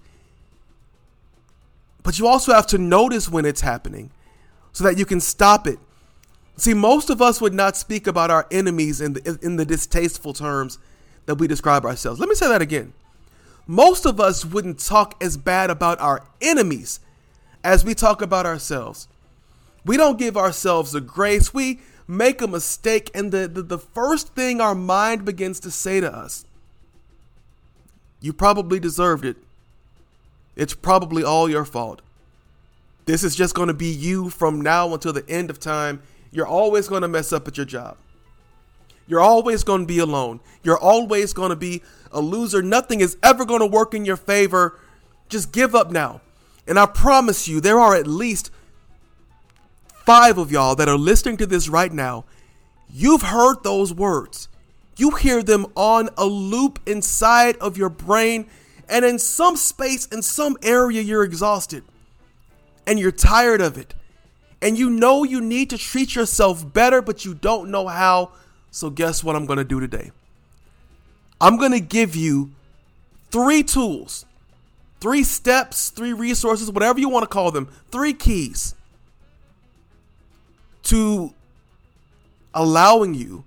But 2.05 2.17
you 2.17 2.27
also 2.27 2.53
have 2.53 2.67
to 2.67 2.77
notice 2.77 3.27
when 3.27 3.43
it's 3.43 3.61
happening 3.61 4.11
so 4.71 4.85
that 4.85 4.97
you 4.97 5.05
can 5.05 5.19
stop 5.19 5.67
it 5.67 5.79
See, 6.57 6.73
most 6.73 7.09
of 7.09 7.21
us 7.21 7.41
would 7.41 7.53
not 7.53 7.75
speak 7.75 8.07
about 8.07 8.31
our 8.31 8.47
enemies 8.49 9.01
in 9.01 9.13
the, 9.13 9.39
in 9.41 9.57
the 9.57 9.65
distasteful 9.65 10.33
terms 10.33 10.79
that 11.25 11.35
we 11.35 11.47
describe 11.47 11.85
ourselves. 11.85 12.19
Let 12.19 12.29
me 12.29 12.35
say 12.35 12.47
that 12.47 12.61
again. 12.61 12.93
most 13.67 14.05
of 14.05 14.19
us 14.19 14.45
wouldn't 14.45 14.79
talk 14.79 15.21
as 15.21 15.37
bad 15.37 15.69
about 15.69 15.99
our 15.99 16.23
enemies 16.39 16.99
as 17.63 17.83
we 17.83 17.93
talk 17.93 18.21
about 18.21 18.45
ourselves. 18.45 19.07
We 19.83 19.97
don't 19.97 20.19
give 20.19 20.37
ourselves 20.37 20.95
a 20.95 21.01
grace. 21.01 21.53
We 21.53 21.81
make 22.07 22.41
a 22.41 22.47
mistake, 22.47 23.09
and 23.13 23.31
the, 23.31 23.47
the, 23.47 23.63
the 23.63 23.79
first 23.79 24.33
thing 24.35 24.61
our 24.61 24.75
mind 24.75 25.25
begins 25.25 25.59
to 25.61 25.71
say 25.71 25.99
to 25.99 26.11
us, 26.11 26.45
you 28.21 28.31
probably 28.33 28.79
deserved 28.79 29.25
it. 29.25 29.37
It's 30.55 30.73
probably 30.73 31.23
all 31.23 31.49
your 31.49 31.65
fault. 31.65 32.01
This 33.05 33.23
is 33.23 33.35
just 33.35 33.53
going 33.53 33.67
to 33.67 33.73
be 33.73 33.91
you 33.91 34.29
from 34.29 34.61
now 34.61 34.93
until 34.93 35.13
the 35.13 35.27
end 35.29 35.49
of 35.49 35.59
time. 35.59 36.01
You're 36.31 36.47
always 36.47 36.87
going 36.87 37.03
to 37.03 37.07
mess 37.07 37.31
up 37.31 37.47
at 37.47 37.57
your 37.57 37.65
job. 37.65 37.97
You're 39.07 39.21
always 39.21 39.63
going 39.63 39.81
to 39.81 39.87
be 39.87 39.99
alone. 39.99 40.39
You're 40.63 40.79
always 40.79 41.33
going 41.33 41.49
to 41.49 41.55
be 41.55 41.83
a 42.11 42.19
loser. 42.19 42.61
Nothing 42.61 43.01
is 43.01 43.17
ever 43.21 43.45
going 43.45 43.59
to 43.59 43.67
work 43.67 43.93
in 43.93 44.05
your 44.05 44.17
favor. 44.17 44.79
Just 45.29 45.51
give 45.51 45.75
up 45.75 45.91
now. 45.91 46.21
And 46.67 46.79
I 46.79 46.87
promise 46.87 47.47
you, 47.47 47.61
there 47.61 47.79
are 47.79 47.95
at 47.95 48.07
least 48.07 48.49
five 50.05 50.37
of 50.37 50.51
y'all 50.51 50.75
that 50.75 50.89
are 50.89 50.97
listening 50.97 51.37
to 51.37 51.45
this 51.45 51.69
right 51.69 51.93
now. 51.93 52.25
You've 52.89 53.21
heard 53.21 53.63
those 53.63 53.93
words. 53.93 54.47
You 54.97 55.11
hear 55.11 55.43
them 55.43 55.67
on 55.75 56.09
a 56.17 56.25
loop 56.25 56.79
inside 56.85 57.57
of 57.57 57.77
your 57.77 57.89
brain, 57.89 58.47
and 58.89 59.05
in 59.05 59.19
some 59.19 59.55
space, 59.55 60.05
in 60.07 60.21
some 60.21 60.57
area, 60.61 61.01
you're 61.01 61.23
exhausted 61.23 61.83
and 62.87 62.99
you're 62.99 63.11
tired 63.11 63.61
of 63.61 63.77
it. 63.77 63.93
And 64.61 64.77
you 64.77 64.89
know 64.89 65.23
you 65.23 65.41
need 65.41 65.69
to 65.71 65.77
treat 65.77 66.15
yourself 66.15 66.71
better, 66.73 67.01
but 67.01 67.25
you 67.25 67.33
don't 67.33 67.69
know 67.69 67.87
how. 67.87 68.31
So, 68.71 68.89
guess 68.89 69.23
what 69.23 69.35
I'm 69.35 69.45
going 69.45 69.57
to 69.57 69.63
do 69.63 69.79
today? 69.79 70.11
I'm 71.39 71.57
going 71.57 71.71
to 71.71 71.79
give 71.79 72.15
you 72.15 72.51
three 73.31 73.63
tools, 73.63 74.25
three 74.99 75.23
steps, 75.23 75.89
three 75.89 76.13
resources, 76.13 76.71
whatever 76.71 76.99
you 76.99 77.09
want 77.09 77.23
to 77.23 77.27
call 77.27 77.51
them, 77.51 77.69
three 77.91 78.13
keys 78.13 78.75
to 80.83 81.33
allowing 82.53 83.13
you 83.13 83.43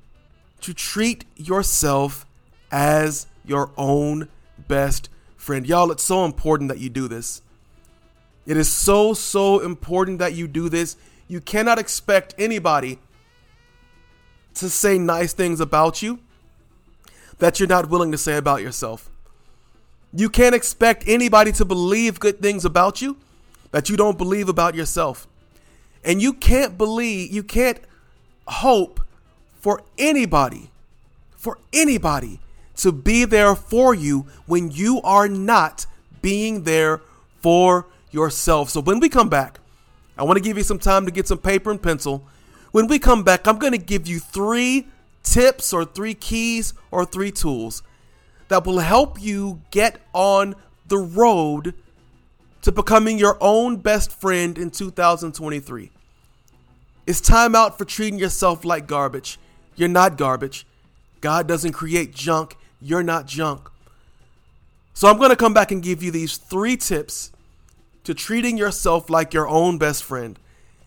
to 0.61 0.75
treat 0.75 1.25
yourself 1.37 2.27
as 2.71 3.27
your 3.47 3.71
own 3.77 4.29
best 4.67 5.09
friend. 5.39 5.67
Y'all, 5.67 5.91
it's 5.91 6.03
so 6.03 6.27
important 6.27 6.69
that 6.69 6.79
you 6.79 6.91
do 6.91 7.09
this. 7.09 7.41
It 8.45 8.59
is 8.59 8.71
so, 8.71 9.15
so 9.15 9.61
important 9.61 10.19
that 10.19 10.35
you 10.35 10.47
do 10.47 10.69
this. 10.69 10.97
You 11.29 11.41
cannot 11.41 11.79
expect 11.79 12.35
anybody 12.37 12.99
to 14.55 14.69
say 14.69 14.99
nice 14.99 15.33
things 15.33 15.61
about 15.61 16.03
you 16.03 16.19
that 17.39 17.61
you're 17.61 17.69
not 17.69 17.89
willing 17.89 18.11
to 18.13 18.19
say 18.19 18.37
about 18.37 18.61
yourself. 18.61 19.09
You 20.13 20.29
can't 20.29 20.55
expect 20.55 21.05
anybody 21.07 21.53
to 21.53 21.65
believe 21.65 22.19
good 22.19 22.41
things 22.43 22.65
about 22.65 23.01
you 23.01 23.17
that 23.71 23.89
you 23.89 23.97
don't 23.97 24.19
believe 24.19 24.49
about 24.49 24.75
yourself. 24.75 25.29
And 26.03 26.21
you 26.21 26.33
can't 26.33 26.77
believe, 26.77 27.33
you 27.33 27.43
can't 27.43 27.79
hope 28.47 29.01
for 29.61 29.83
anybody, 29.99 30.71
for 31.37 31.59
anybody 31.73 32.41
to 32.79 32.93
be 32.93 33.25
there 33.25 33.55
for 33.55 33.95
you 33.95 34.27
when 34.47 34.71
you 34.71 35.01
are 35.03 35.29
not 35.29 35.87
being 36.23 36.65
there 36.65 37.01
for 37.41 37.87
yourself. 38.11 38.71
So 38.71 38.81
when 38.81 39.01
we 39.01 39.09
come 39.09 39.29
back, 39.29 39.61
I 40.17 40.25
want 40.25 40.37
to 40.37 40.43
give 40.43 40.57
you 40.57 40.65
some 40.65 40.79
time 40.79 41.05
to 41.05 41.13
get 41.13 41.29
some 41.29 41.39
paper 41.39 41.71
and 41.71 41.81
pencil. 41.81 42.25
When 42.73 42.87
we 42.87 42.99
come 42.99 43.23
back, 43.23 43.47
I'm 43.47 43.59
going 43.59 43.73
to 43.73 43.79
give 43.79 44.07
you 44.09 44.19
three 44.19 44.89
tips 45.23 45.73
or 45.73 45.85
three 45.85 46.15
keys 46.15 46.75
or 46.91 47.05
three 47.05 47.31
tools 47.31 47.83
that 48.49 48.67
will 48.67 48.79
help 48.79 49.21
you 49.21 49.61
get 49.71 50.01
on 50.13 50.55
the 50.87 50.99
road 50.99 51.75
to 52.63 52.73
becoming 52.73 53.19
your 53.19 53.37
own 53.41 53.77
best 53.77 54.11
friend 54.11 54.59
in 54.59 54.71
2023. 54.71 55.91
It's 57.07 57.21
time 57.21 57.55
out 57.55 57.79
for 57.79 57.85
treating 57.85 58.19
yourself 58.19 58.65
like 58.65 58.87
garbage. 58.87 59.39
You're 59.77 59.89
not 59.89 60.17
garbage. 60.19 60.67
God 61.21 61.47
doesn't 61.47 61.73
create 61.73 62.15
junk. 62.15 62.57
You're 62.81 63.03
not 63.03 63.27
junk. 63.27 63.69
So 64.95 65.09
I'm 65.09 65.19
going 65.19 65.31
to 65.31 65.37
come 65.37 65.55
back 65.55 65.71
and 65.71 65.83
give 65.83 66.03
you 66.03 66.11
these 66.11 66.37
three 66.37 66.77
tips 66.77 67.33
to 68.05 68.15
treating 68.15 68.57
yourself 68.57 69.11
like 69.11 69.35
your 69.35 69.49
own 69.49 69.79
best 69.79 70.03
friend 70.05 70.39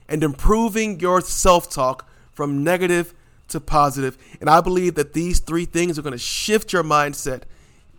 and 0.07 0.23
improving 0.23 0.99
your 0.99 1.21
self 1.21 1.69
talk 1.69 2.09
from 2.33 2.63
negative 2.63 3.13
to 3.49 3.59
positive. 3.59 4.17
And 4.39 4.49
I 4.49 4.61
believe 4.61 4.95
that 4.95 5.13
these 5.13 5.39
three 5.39 5.65
things 5.65 5.99
are 5.99 6.01
going 6.01 6.13
to 6.13 6.17
shift 6.17 6.73
your 6.73 6.83
mindset 6.83 7.43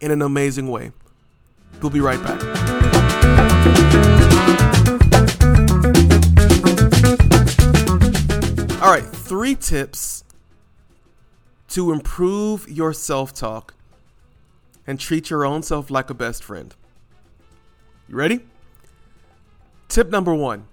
in 0.00 0.10
an 0.10 0.22
amazing 0.22 0.68
way. 0.68 0.92
We'll 1.80 1.90
be 1.90 2.00
right 2.00 2.22
back. 2.22 2.40
All 8.82 8.90
right, 8.90 9.04
three 9.04 9.54
tips 9.54 10.24
to 11.68 11.92
improve 11.92 12.68
your 12.68 12.92
self 12.92 13.32
talk 13.32 13.74
and 14.86 14.98
treat 14.98 15.30
your 15.30 15.44
own 15.44 15.62
self 15.62 15.90
like 15.90 16.10
a 16.10 16.14
best 16.14 16.42
friend. 16.42 16.74
You 18.08 18.16
ready? 18.16 18.40
Tip 19.88 20.10
number 20.10 20.34
one 20.34 20.66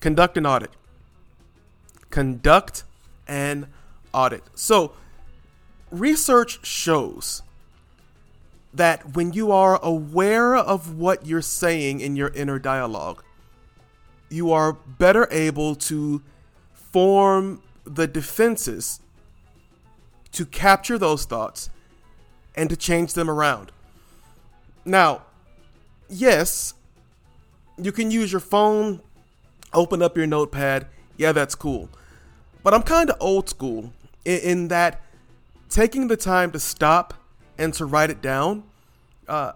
conduct 0.00 0.36
an 0.36 0.46
audit. 0.46 0.70
Conduct 2.10 2.84
an 3.26 3.68
audit. 4.12 4.44
So, 4.54 4.92
research 5.90 6.64
shows 6.64 7.42
that 8.72 9.14
when 9.14 9.32
you 9.32 9.50
are 9.52 9.80
aware 9.82 10.54
of 10.54 10.96
what 10.96 11.26
you're 11.26 11.40
saying 11.40 12.00
in 12.00 12.16
your 12.16 12.28
inner 12.28 12.58
dialogue, 12.58 13.22
you 14.28 14.52
are 14.52 14.72
better 14.72 15.28
able 15.30 15.74
to 15.76 16.22
form 16.72 17.62
the 17.84 18.06
defenses 18.06 19.00
to 20.32 20.44
capture 20.44 20.98
those 20.98 21.24
thoughts 21.24 21.70
and 22.54 22.70
to 22.70 22.76
change 22.76 23.14
them 23.14 23.28
around. 23.28 23.72
Now, 24.84 25.22
yes, 26.08 26.74
you 27.76 27.92
can 27.92 28.10
use 28.10 28.30
your 28.30 28.40
phone, 28.40 29.00
open 29.72 30.02
up 30.02 30.16
your 30.16 30.26
notepad. 30.26 30.86
Yeah, 31.16 31.32
that's 31.32 31.54
cool. 31.54 31.88
But 32.62 32.74
I'm 32.74 32.82
kind 32.82 33.10
of 33.10 33.16
old 33.20 33.48
school 33.48 33.92
in, 34.24 34.38
in, 34.40 34.68
that 34.68 35.02
taking 35.68 36.08
the 36.08 36.16
time 36.16 36.50
to 36.52 36.60
stop 36.60 37.14
and 37.58 37.72
to 37.74 37.84
write 37.84 38.10
it 38.10 38.20
down, 38.20 38.64
uh, 39.28 39.52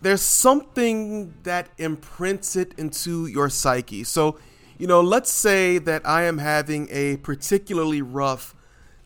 there's 0.00 0.22
something 0.22 1.34
that 1.42 1.68
imprints 1.78 2.56
it 2.56 2.72
into 2.78 3.26
your 3.26 3.48
psyche. 3.48 4.04
So, 4.04 4.38
you 4.78 4.86
know, 4.86 5.00
let's 5.00 5.30
say 5.30 5.78
that 5.78 6.06
I 6.06 6.22
am 6.22 6.38
having 6.38 6.88
a 6.90 7.16
particularly 7.18 8.00
rough 8.00 8.54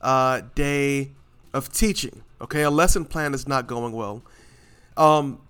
uh, 0.01 0.43
day 0.55 1.13
of 1.55 1.73
teaching. 1.73 2.23
Okay, 2.43 2.63
a 2.63 2.71
lesson 2.71 3.05
plan 3.05 3.35
is 3.35 3.47
not 3.47 3.69
going 3.69 3.93
well. 3.93 4.23
Um, 4.97 5.41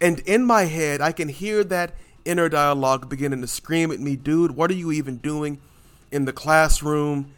and 0.00 0.20
in 0.20 0.44
my 0.44 0.64
head, 0.64 1.00
I 1.00 1.12
can 1.12 1.28
hear 1.28 1.64
that 1.64 1.94
inner 2.24 2.48
dialogue 2.48 3.08
beginning 3.08 3.40
to 3.40 3.46
scream 3.46 3.90
at 3.90 3.98
me, 3.98 4.14
dude, 4.14 4.52
what 4.52 4.70
are 4.70 4.74
you 4.74 4.92
even 4.92 5.16
doing 5.16 5.58
in 6.10 6.26
the 6.26 6.32
classroom? 6.32 7.32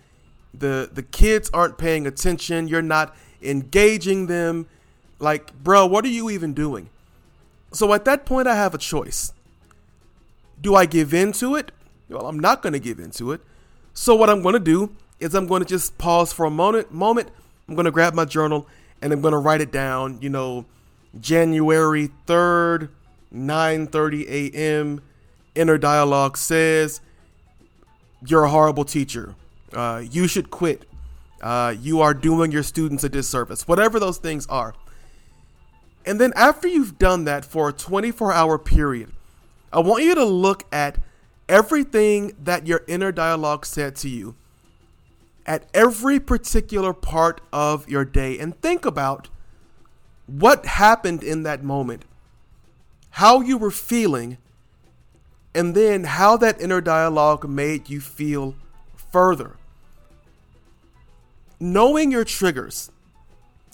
The 0.52 0.90
the 0.92 1.02
kids 1.02 1.50
aren't 1.54 1.78
paying 1.78 2.06
attention. 2.06 2.68
You're 2.68 2.82
not 2.82 3.16
engaging 3.40 4.26
them. 4.26 4.66
Like, 5.18 5.54
bro, 5.62 5.86
what 5.86 6.04
are 6.04 6.08
you 6.08 6.28
even 6.28 6.52
doing? 6.52 6.90
So 7.72 7.94
at 7.94 8.04
that 8.04 8.26
point 8.26 8.48
I 8.48 8.56
have 8.56 8.74
a 8.74 8.78
choice. 8.78 9.32
Do 10.60 10.74
I 10.74 10.84
give 10.84 11.14
in 11.14 11.32
to 11.34 11.54
it? 11.54 11.72
Well, 12.08 12.26
I'm 12.26 12.38
not 12.38 12.60
going 12.60 12.74
to 12.74 12.78
give 12.78 12.98
into 12.98 13.32
it. 13.32 13.40
So 13.94 14.14
what 14.14 14.28
I'm 14.28 14.42
going 14.42 14.52
to 14.54 14.60
do 14.60 14.94
is 15.18 15.34
I'm 15.34 15.46
going 15.46 15.62
to 15.62 15.68
just 15.68 15.96
pause 15.96 16.32
for 16.32 16.44
a 16.44 16.50
moment. 16.50 16.92
Moment. 16.92 17.30
I'm 17.72 17.76
going 17.76 17.86
to 17.86 17.90
grab 17.90 18.12
my 18.12 18.26
journal 18.26 18.68
and 19.00 19.14
I'm 19.14 19.22
going 19.22 19.32
to 19.32 19.38
write 19.38 19.62
it 19.62 19.72
down. 19.72 20.18
You 20.20 20.28
know, 20.28 20.66
January 21.18 22.10
3rd, 22.26 22.90
9:30 23.34 24.28
a.m. 24.28 25.00
Inner 25.54 25.78
dialogue 25.78 26.36
says, 26.36 27.00
"You're 28.26 28.44
a 28.44 28.50
horrible 28.50 28.84
teacher. 28.84 29.36
Uh, 29.72 30.02
you 30.04 30.28
should 30.28 30.50
quit. 30.50 30.84
Uh, 31.40 31.74
you 31.80 32.02
are 32.02 32.12
doing 32.12 32.52
your 32.52 32.62
students 32.62 33.04
a 33.04 33.08
disservice. 33.08 33.66
Whatever 33.66 33.98
those 33.98 34.18
things 34.18 34.46
are." 34.48 34.74
And 36.04 36.20
then 36.20 36.34
after 36.36 36.68
you've 36.68 36.98
done 36.98 37.24
that 37.24 37.46
for 37.46 37.70
a 37.70 37.72
24-hour 37.72 38.58
period, 38.58 39.12
I 39.72 39.80
want 39.80 40.04
you 40.04 40.14
to 40.14 40.24
look 40.24 40.64
at 40.70 40.98
everything 41.48 42.36
that 42.38 42.66
your 42.66 42.82
inner 42.86 43.12
dialogue 43.12 43.64
said 43.64 43.96
to 43.96 44.10
you 44.10 44.34
at 45.46 45.68
every 45.74 46.20
particular 46.20 46.92
part 46.92 47.40
of 47.52 47.88
your 47.88 48.04
day 48.04 48.38
and 48.38 48.60
think 48.60 48.84
about 48.84 49.28
what 50.26 50.64
happened 50.66 51.22
in 51.22 51.42
that 51.42 51.62
moment, 51.62 52.04
how 53.10 53.40
you 53.40 53.58
were 53.58 53.70
feeling, 53.70 54.38
and 55.54 55.74
then 55.74 56.04
how 56.04 56.36
that 56.36 56.60
inner 56.60 56.80
dialogue 56.80 57.48
made 57.48 57.90
you 57.90 58.00
feel 58.00 58.54
further. 59.10 59.56
Knowing 61.60 62.10
your 62.10 62.24
triggers 62.24 62.90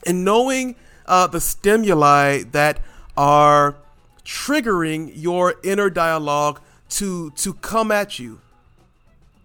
and 0.04 0.24
knowing 0.24 0.74
uh, 1.06 1.26
the 1.26 1.40
stimuli 1.40 2.42
that 2.52 2.80
are 3.16 3.76
triggering 4.24 5.10
your 5.14 5.54
inner 5.64 5.88
dialogue 5.88 6.60
to 6.88 7.30
to 7.30 7.54
come 7.54 7.90
at 7.90 8.18
you 8.18 8.40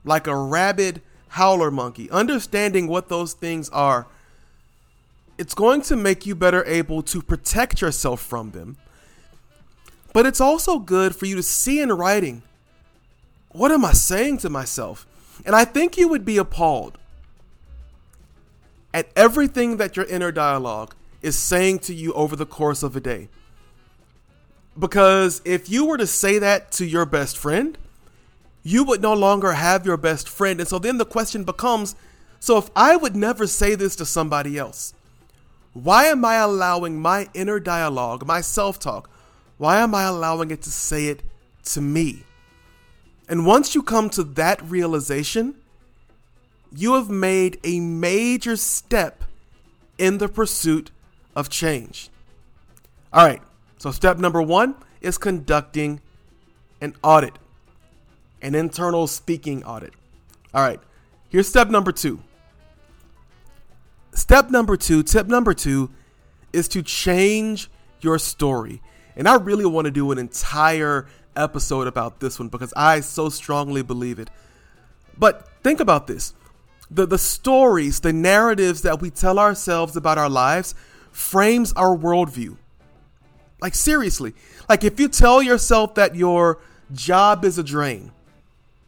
like 0.03 0.27
a 0.27 0.36
rabid 0.36 1.01
howler 1.34 1.72
monkey. 1.72 2.10
Understanding 2.12 2.88
what 2.88 3.10
those 3.10 3.34
things 3.34 3.70
are 3.70 4.06
it's 5.36 5.56
going 5.56 5.82
to 5.82 5.96
make 5.96 6.28
you 6.28 6.36
better 6.36 6.63
able 6.66 7.02
to 7.02 7.20
protect 7.20 7.82
yourself 7.82 8.22
from 8.22 8.52
them. 8.52 8.78
But 10.13 10.28
it's 10.28 10.40
also 10.40 10.78
good 10.78 11.16
for 11.16 11.25
you 11.25 11.36
to 11.36 11.44
see 11.44 11.82
in 11.82 11.92
writing 11.92 12.44
what 13.50 13.72
am 13.72 13.86
i 13.86 13.94
saying 13.94 14.38
to 14.40 14.50
myself? 14.50 15.08
And 15.46 15.56
i 15.56 15.66
think 15.66 15.98
you 15.98 16.08
would 16.08 16.24
be 16.25 16.38
appalled 16.38 16.98
at 18.94 19.10
everything 19.16 19.78
that 19.78 19.98
your 19.98 20.06
inner 20.06 20.32
dialogue 20.32 20.94
is 21.24 21.38
saying 21.38 21.80
to 21.80 21.96
you 21.96 22.13
over 22.13 22.36
the 22.36 22.46
course 22.46 22.84
of 22.84 22.96
a 22.96 23.00
day. 23.00 23.28
Because 24.78 25.42
if 25.46 25.70
you 25.70 25.86
were 25.86 25.98
to 25.98 26.08
say 26.08 26.38
that 26.38 26.72
to 26.74 26.86
your 26.86 27.06
best 27.06 27.38
friend, 27.38 27.78
you 28.63 28.84
would 28.86 29.01
no 29.01 29.13
longer 29.13 29.53
have 29.53 29.86
your 29.86 29.98
best 29.98 30.27
friend. 30.27 30.60
And 30.60 30.67
so 30.67 30.79
then 30.79 30.98
the 30.98 31.05
question 31.05 31.43
becomes 31.43 31.96
so 32.39 32.58
if 32.58 32.70
I 32.75 32.98
would 32.98 33.15
never 33.15 33.48
say 33.48 33.75
this 33.75 33.96
to 33.96 34.05
somebody 34.05 34.58
else, 34.58 34.93
why 35.72 36.05
am 36.05 36.25
I 36.25 36.36
allowing 36.36 37.01
my 37.01 37.29
inner 37.34 37.58
dialogue, 37.60 38.27
my 38.27 38.41
self 38.41 38.79
talk, 38.79 39.10
why 39.58 39.77
am 39.77 39.96
I 39.96 40.03
allowing 40.03 40.51
it 40.51 40.62
to 40.63 40.70
say 40.70 41.08
it 41.08 41.24
to 41.65 41.79
me? 41.79 42.24
And 43.29 43.46
once 43.46 43.74
you 43.75 43.82
come 43.82 44.10
to 44.10 44.24
that 44.24 44.62
realization, 44.62 45.55
you 46.75 46.96
have 46.96 47.10
made 47.10 47.60
a 47.63 47.79
major 47.79 48.58
step 48.58 49.24
in 49.98 50.17
the 50.17 50.27
pursuit 50.27 50.91
of 51.36 51.50
change. 51.50 52.10
All 53.13 53.25
right, 53.25 53.41
so, 53.77 53.91
step 53.91 54.17
number 54.17 54.41
one 54.41 54.75
is 55.01 55.17
conducting 55.17 56.01
an 56.82 56.96
audit, 57.03 57.38
an 58.44 58.54
internal 58.54 59.08
speaking 59.08 59.64
audit. 59.64 59.94
All 60.54 60.62
right, 60.62 60.80
here's 61.30 61.48
step 61.48 61.70
number 61.70 61.92
two. 61.92 62.20
Step 64.14 64.52
number 64.52 64.78
two, 64.78 65.02
tip 65.02 65.26
number 65.26 65.56
two, 65.56 65.90
is 66.52 66.68
to 66.68 66.84
change 66.84 67.72
your 68.02 68.20
story. 68.20 68.82
And 69.16 69.28
I 69.28 69.36
really 69.36 69.66
want 69.66 69.86
to 69.86 69.92
do 69.92 70.12
an 70.12 70.20
entire 70.20 71.08
episode 71.36 71.88
about 71.88 72.20
this 72.20 72.38
one 72.38 72.50
because 72.50 72.74
I 72.76 73.00
so 73.00 73.30
strongly 73.30 73.82
believe 73.82 74.20
it. 74.20 74.30
But 75.18 75.48
think 75.64 75.80
about 75.80 76.06
this 76.06 76.34
the, 76.92 77.08
the 77.08 77.18
stories, 77.18 78.02
the 78.02 78.14
narratives 78.14 78.84
that 78.84 79.02
we 79.02 79.10
tell 79.10 79.40
ourselves 79.40 79.96
about 79.96 80.18
our 80.18 80.30
lives 80.30 80.76
frames 81.12 81.74
our 81.74 81.96
worldview. 81.96 82.58
Like, 83.62 83.76
seriously. 83.76 84.34
Like, 84.68 84.84
if 84.84 85.00
you 85.00 85.08
tell 85.08 85.42
yourself 85.42 85.96
that 85.96 86.16
your 86.16 86.60
job 86.92 87.46
is 87.46 87.58
a 87.58 87.64
drain, 87.64 88.12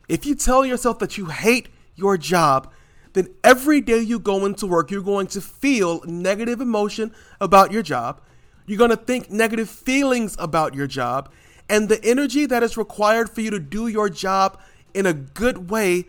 if 0.08 0.26
you 0.26 0.36
tell 0.36 0.66
yourself 0.66 1.00
that 1.00 1.18
you 1.18 1.26
hate 1.26 1.70
your 1.96 2.18
job, 2.18 2.72
then 3.14 3.30
every 3.44 3.82
day 3.82 4.00
you 4.00 4.20
go 4.20 4.46
into 4.46 4.68
work, 4.68 4.92
you're 4.92 5.02
going 5.02 5.28
to 5.28 5.42
feel 5.42 6.02
negative 6.06 6.60
emotion 6.60 7.14
about 7.40 7.72
your 7.72 7.82
job. 7.82 8.22
You're 8.66 8.78
going 8.78 8.90
to 8.90 8.98
think 8.98 9.32
negative 9.32 9.70
feelings 9.70 10.36
about 10.38 10.76
your 10.76 10.88
job. 10.88 11.32
And 11.70 11.88
the 11.88 12.04
energy 12.04 12.46
that 12.46 12.62
is 12.62 12.78
required 12.78 13.30
for 13.30 13.42
you 13.42 13.50
to 13.52 13.60
do 13.60 13.88
your 13.88 14.10
job 14.10 14.60
in 14.94 15.06
a 15.06 15.14
good 15.14 15.70
way, 15.70 16.06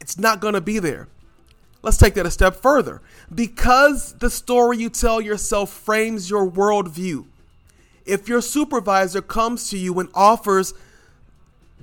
it's 0.00 0.18
not 0.18 0.40
going 0.40 0.54
to 0.54 0.60
be 0.60 0.78
there. 0.78 1.08
Let's 1.82 1.96
take 1.96 2.14
that 2.14 2.26
a 2.26 2.30
step 2.30 2.56
further. 2.56 3.00
Because 3.34 4.14
the 4.14 4.30
story 4.30 4.78
you 4.78 4.90
tell 4.90 5.20
yourself 5.20 5.70
frames 5.70 6.30
your 6.30 6.48
worldview, 6.48 7.26
if 8.04 8.28
your 8.28 8.40
supervisor 8.40 9.22
comes 9.22 9.70
to 9.70 9.78
you 9.78 9.98
and 9.98 10.08
offers 10.14 10.74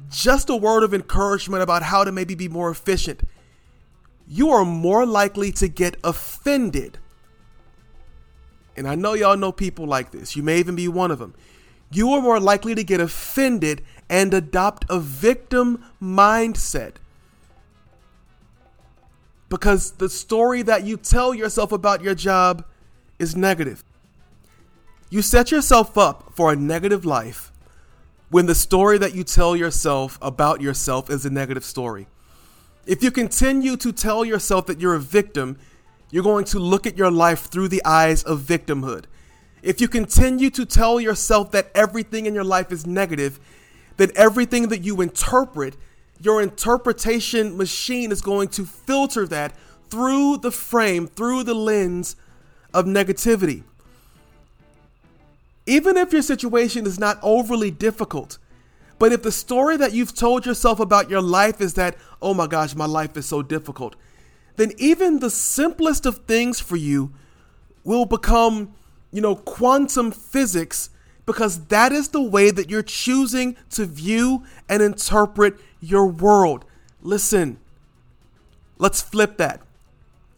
just 0.10 0.50
a 0.50 0.56
word 0.56 0.84
of 0.84 0.94
encouragement 0.94 1.63
about 1.63 1.84
how 1.84 2.04
to 2.04 2.12
maybe 2.12 2.36
be 2.36 2.48
more 2.48 2.70
efficient, 2.70 3.22
you 4.27 4.50
are 4.51 4.66
more 4.66 5.05
likely 5.05 5.51
to 5.53 5.68
get 5.68 5.98
offended. 6.03 6.98
And 8.75 8.88
I 8.88 8.96
know 8.96 9.14
y'all 9.14 9.38
know 9.38 9.51
people 9.51 9.86
like 9.86 10.12
this. 10.12 10.36
You 10.36 10.44
may 10.44 10.60
even 10.60 10.75
be 10.75 10.88
one 10.88 11.12
of 11.12 11.20
them. 11.20 11.33
You 11.92 12.12
are 12.12 12.22
more 12.22 12.40
likely 12.40 12.75
to 12.75 12.83
get 12.83 13.00
offended 13.00 13.83
and 14.10 14.33
adopt 14.33 14.86
a 14.90 15.00
victim 15.00 15.83
mindset. 16.01 16.96
Because 19.50 19.92
the 19.92 20.10
story 20.10 20.62
that 20.64 20.83
you 20.83 20.98
tell 20.98 21.33
yourself 21.33 21.72
about 21.72 22.03
your 22.03 22.16
job 22.16 22.66
is 23.18 23.36
negative. 23.36 23.83
You 25.10 25.22
set 25.22 25.51
yourself 25.51 25.98
up 25.98 26.33
for 26.36 26.51
a 26.51 26.55
negative 26.55 27.05
life 27.05 27.51
when 28.29 28.46
the 28.46 28.55
story 28.55 28.98
that 28.98 29.16
you 29.16 29.24
tell 29.24 29.55
yourself 29.55 30.18
about 30.22 30.61
yourself 30.61 31.09
is 31.09 31.25
a 31.25 31.29
negative 31.29 31.63
story. 31.63 32.07
If 32.85 33.03
you 33.03 33.11
continue 33.11 33.77
to 33.77 33.92
tell 33.92 34.25
yourself 34.25 34.66
that 34.68 34.79
you're 34.79 34.96
a 34.96 35.00
victim, 35.00 35.57
you're 36.11 36.24
going 36.24 36.46
to 36.46 36.59
look 36.59 36.85
at 36.85 36.98
your 36.98 37.11
life 37.11 37.48
through 37.48 37.68
the 37.70 37.83
eyes 37.83 38.24
of 38.24 38.42
victimhood. 38.42 39.05
If 39.61 39.81
you 39.81 39.87
continue 39.87 40.50
to 40.51 40.66
tell 40.66 41.00
yourself 41.00 41.51
that 41.51 41.72
everything 41.74 42.25
in 42.25 42.33
your 42.33 42.44
life 42.44 42.72
is 42.72 42.85
negative, 42.85 43.40
then 43.98 44.11
everything 44.16 44.70
that 44.70 44.81
you 44.81 45.01
interpret, 45.01 45.75
your 46.22 46.42
interpretation 46.42 47.57
machine 47.57 48.11
is 48.11 48.22
going 48.22 48.50
to 48.50 48.66
filter 48.66 49.25
that 49.27 49.53
through 49.90 50.37
the 50.37 50.51
frame, 50.51 51.07
through 51.07 51.44
the 51.44 51.55
lens 51.55 52.16
of 52.74 52.85
negativity. 52.85 53.63
Even 55.68 55.98
if 55.98 56.14
your 56.14 56.22
situation 56.22 56.88
is 56.88 56.98
not 56.98 57.20
overly 57.22 57.70
difficult, 57.70 58.40
but 59.00 59.12
if 59.12 59.22
the 59.22 59.32
story 59.32 59.77
that 59.77 59.94
you've 59.94 60.16
told 60.16 60.46
yourself 60.46 60.80
about 60.80 61.10
your 61.10 61.22
life 61.22 61.62
is 61.62 61.75
that, 61.75 61.96
oh 62.22 62.34
my 62.34 62.48
gosh, 62.48 62.74
my 62.74 62.86
life 62.86 63.16
is 63.18 63.25
so 63.25 63.44
difficult, 63.44 63.96
then 64.56 64.72
even 64.77 65.20
the 65.20 65.30
simplest 65.30 66.06
of 66.06 66.20
things 66.20 66.60
for 66.60 66.77
you 66.77 67.12
will 67.84 68.06
become, 68.06 68.74
you 69.12 69.22
know, 69.22 69.36
quantum 69.36 70.10
physics 70.12 70.90
because 71.25 71.66
that 71.66 71.92
is 71.92 72.10
the 72.10 72.22
way 72.22 72.50
that 72.50 72.70
you're 72.70 72.82
choosing 72.82 73.58
to 73.70 73.86
view 73.86 74.46
and 74.70 74.82
interpret 74.82 75.56
your 75.82 76.08
world. 76.08 76.64
Listen, 77.01 77.60
let's 78.77 79.01
flip 79.01 79.38
that, 79.38 79.62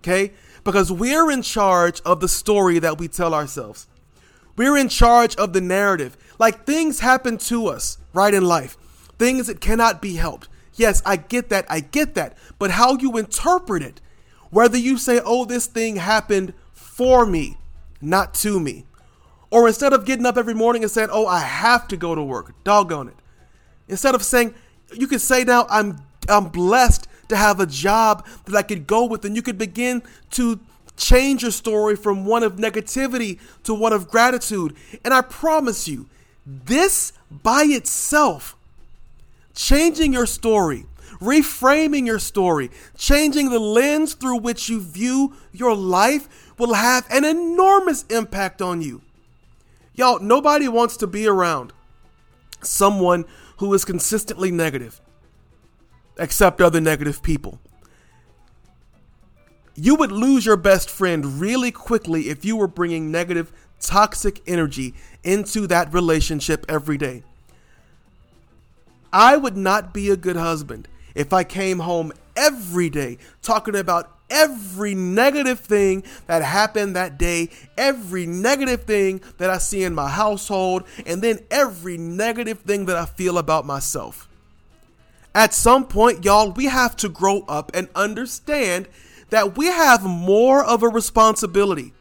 okay? 0.01 0.33
Because 0.63 0.91
we're 0.91 1.29
in 1.29 1.43
charge 1.43 2.01
of 2.01 2.19
the 2.19 2.27
story 2.27 2.79
that 2.79 2.97
we 2.97 3.07
tell 3.07 3.35
ourselves. 3.35 3.87
We're 4.59 4.75
in 4.75 4.89
charge 4.89 5.37
of 5.37 5.53
the 5.53 5.61
narrative. 5.61 6.17
Like 6.37 6.65
things 6.65 6.99
happen 6.99 7.37
to 7.37 7.67
us, 7.67 7.97
right, 8.11 8.33
in 8.33 8.43
life. 8.43 8.75
Things 9.17 9.47
that 9.47 9.61
cannot 9.61 10.01
be 10.01 10.15
helped. 10.15 10.49
Yes, 10.73 11.01
I 11.05 11.15
get 11.15 11.47
that. 11.47 11.65
I 11.69 11.79
get 11.79 12.13
that. 12.15 12.37
But 12.59 12.71
how 12.71 12.97
you 12.97 13.15
interpret 13.15 13.81
it, 13.81 14.01
whether 14.49 14.77
you 14.77 14.97
say, 14.97 15.21
oh, 15.23 15.45
this 15.45 15.65
thing 15.65 15.95
happened 15.95 16.53
for 16.73 17.25
me, 17.25 17.55
not 18.01 18.33
to 18.33 18.59
me. 18.59 18.83
Or 19.49 19.65
instead 19.65 19.93
of 19.93 20.03
getting 20.03 20.25
up 20.25 20.35
every 20.35 20.53
morning 20.53 20.83
and 20.83 20.91
saying, 20.91 21.07
oh, 21.09 21.25
I 21.25 21.39
have 21.39 21.87
to 21.87 21.95
go 21.95 22.13
to 22.13 22.21
work, 22.21 22.53
doggone 22.65 23.07
it. 23.07 23.15
Instead 23.87 24.13
of 24.13 24.23
saying, 24.23 24.53
you 24.93 25.07
could 25.07 25.21
say 25.21 25.45
now, 25.45 25.67
I'm, 25.69 25.99
I'm 26.27 26.49
blessed 26.49 27.07
to 27.29 27.37
have 27.37 27.61
a 27.61 27.65
job 27.65 28.27
that 28.43 28.57
I 28.57 28.63
could 28.63 28.87
go 28.87 29.05
with, 29.05 29.23
and 29.23 29.37
you 29.37 29.41
could 29.41 29.57
begin 29.57 30.03
to 30.31 30.59
change 30.99 31.41
your 31.41 31.51
story 31.51 31.95
from 31.95 32.25
one 32.25 32.43
of 32.43 32.57
negativity 32.57 33.39
to 33.63 33.73
one 33.73 33.93
of 33.93 34.09
gratitude. 34.09 34.75
And 35.03 35.13
I 35.13 35.21
promise 35.21 35.87
you, 35.87 36.07
this 36.45 37.13
by 37.31 37.63
itself, 37.63 38.55
changing 39.55 40.13
your 40.13 40.25
story, 40.25 40.85
reframing 41.19 42.05
your 42.05 42.19
story, 42.19 42.69
changing 42.97 43.49
the 43.49 43.59
lens 43.59 44.13
through 44.13 44.39
which 44.39 44.69
you 44.69 44.81
view 44.81 45.33
your 45.51 45.75
life 45.75 46.53
will 46.57 46.73
have 46.73 47.07
an 47.09 47.23
enormous 47.25 48.03
impact 48.03 48.61
on 48.61 48.81
you. 48.81 49.01
Y'all, 49.93 50.19
nobody 50.19 50.67
wants 50.67 50.97
to 50.97 51.07
be 51.07 51.27
around 51.27 51.73
someone 52.61 53.25
who 53.57 53.73
is 53.73 53.85
consistently 53.85 54.51
negative, 54.51 55.01
except 56.17 56.61
other 56.61 56.81
negative 56.81 57.21
people 57.21 57.59
you 59.79 59.95
would 59.95 60.11
lose 60.11 60.45
your 60.45 60.57
best 60.57 60.89
friend 60.89 61.39
really 61.39 61.71
quickly 61.71 62.29
if 62.29 62.43
you 62.43 62.57
were 62.57 62.67
bringing 62.67 63.11
negative, 63.11 63.51
toxic 63.79 64.41
energy 64.45 64.93
into 65.23 65.67
that 65.67 65.93
relationship 65.93 66.65
every 66.67 66.97
day. 66.97 67.23
I 69.11 69.37
would 69.37 69.57
not 69.57 69.93
be 69.93 70.09
a 70.09 70.17
good 70.17 70.35
husband 70.35 70.87
if 71.15 71.33
I 71.33 71.43
came 71.43 71.79
home 71.79 72.11
every 72.35 72.89
day 72.89 73.17
talking 73.41 73.75
about 73.75 74.15
every 74.29 74.93
negative 74.93 75.59
thing 75.59 76.03
that 76.27 76.43
happened 76.43 76.95
that 76.95 77.17
day, 77.17 77.49
every 77.77 78.25
negative 78.25 78.83
thing 78.83 79.21
that 79.37 79.49
I 79.49 79.57
see 79.57 79.83
in 79.83 79.95
my 79.95 80.09
household, 80.09 80.83
and 81.05 81.21
then 81.21 81.39
every 81.49 81.97
negative 81.97 82.59
thing 82.59 82.85
that 82.85 82.95
I 82.95 83.05
feel 83.05 83.37
about 83.37 83.65
myself. 83.65 84.27
At 85.33 85.53
some 85.53 85.87
point, 85.87 86.25
y'all, 86.25 86.51
we 86.51 86.65
have 86.65 86.95
to 86.97 87.09
grow 87.09 87.43
up 87.47 87.71
and 87.73 87.87
understand 87.95 88.87
that 89.29 89.57
we 89.57 89.67
have 89.67 90.03
more 90.03 90.63
of 90.63 90.83
a 90.83 90.87
responsibility 90.87 91.93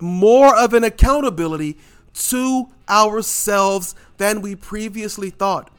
more 0.00 0.56
of 0.56 0.74
an 0.74 0.84
accountability 0.84 1.78
to 2.14 2.68
ourselves 2.88 3.94
than 4.16 4.40
we 4.40 4.56
previously 4.56 5.30
thought. 5.30 5.70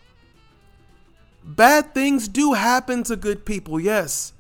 Bad 1.44 1.94
things 1.94 2.28
do 2.28 2.54
happen 2.54 3.04
to 3.04 3.16
good 3.16 3.46
people, 3.46 3.80
yes. 3.80 4.34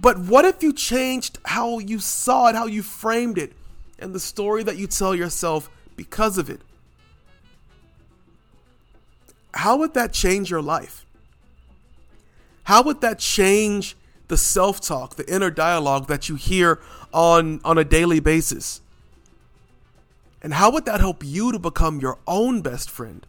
But 0.00 0.18
what 0.18 0.44
if 0.44 0.62
you 0.62 0.72
changed 0.72 1.38
how 1.44 1.78
you 1.78 1.98
saw 1.98 2.48
it, 2.48 2.54
how 2.54 2.66
you 2.66 2.82
framed 2.82 3.38
it, 3.38 3.52
and 3.98 4.14
the 4.14 4.20
story 4.20 4.62
that 4.62 4.76
you 4.76 4.86
tell 4.86 5.14
yourself 5.14 5.70
because 5.96 6.38
of 6.38 6.50
it? 6.50 6.60
How 9.54 9.76
would 9.78 9.94
that 9.94 10.12
change 10.12 10.50
your 10.50 10.62
life? 10.62 11.04
How 12.68 12.82
would 12.82 13.00
that 13.00 13.18
change 13.18 13.96
the 14.28 14.36
self 14.36 14.78
talk, 14.78 15.16
the 15.16 15.26
inner 15.26 15.50
dialogue 15.50 16.06
that 16.08 16.28
you 16.28 16.34
hear 16.34 16.78
on, 17.14 17.62
on 17.64 17.78
a 17.78 17.84
daily 17.84 18.20
basis? 18.20 18.82
And 20.42 20.52
how 20.52 20.70
would 20.72 20.84
that 20.84 21.00
help 21.00 21.24
you 21.24 21.50
to 21.50 21.58
become 21.58 21.98
your 21.98 22.18
own 22.26 22.60
best 22.60 22.90
friend? 22.90 23.26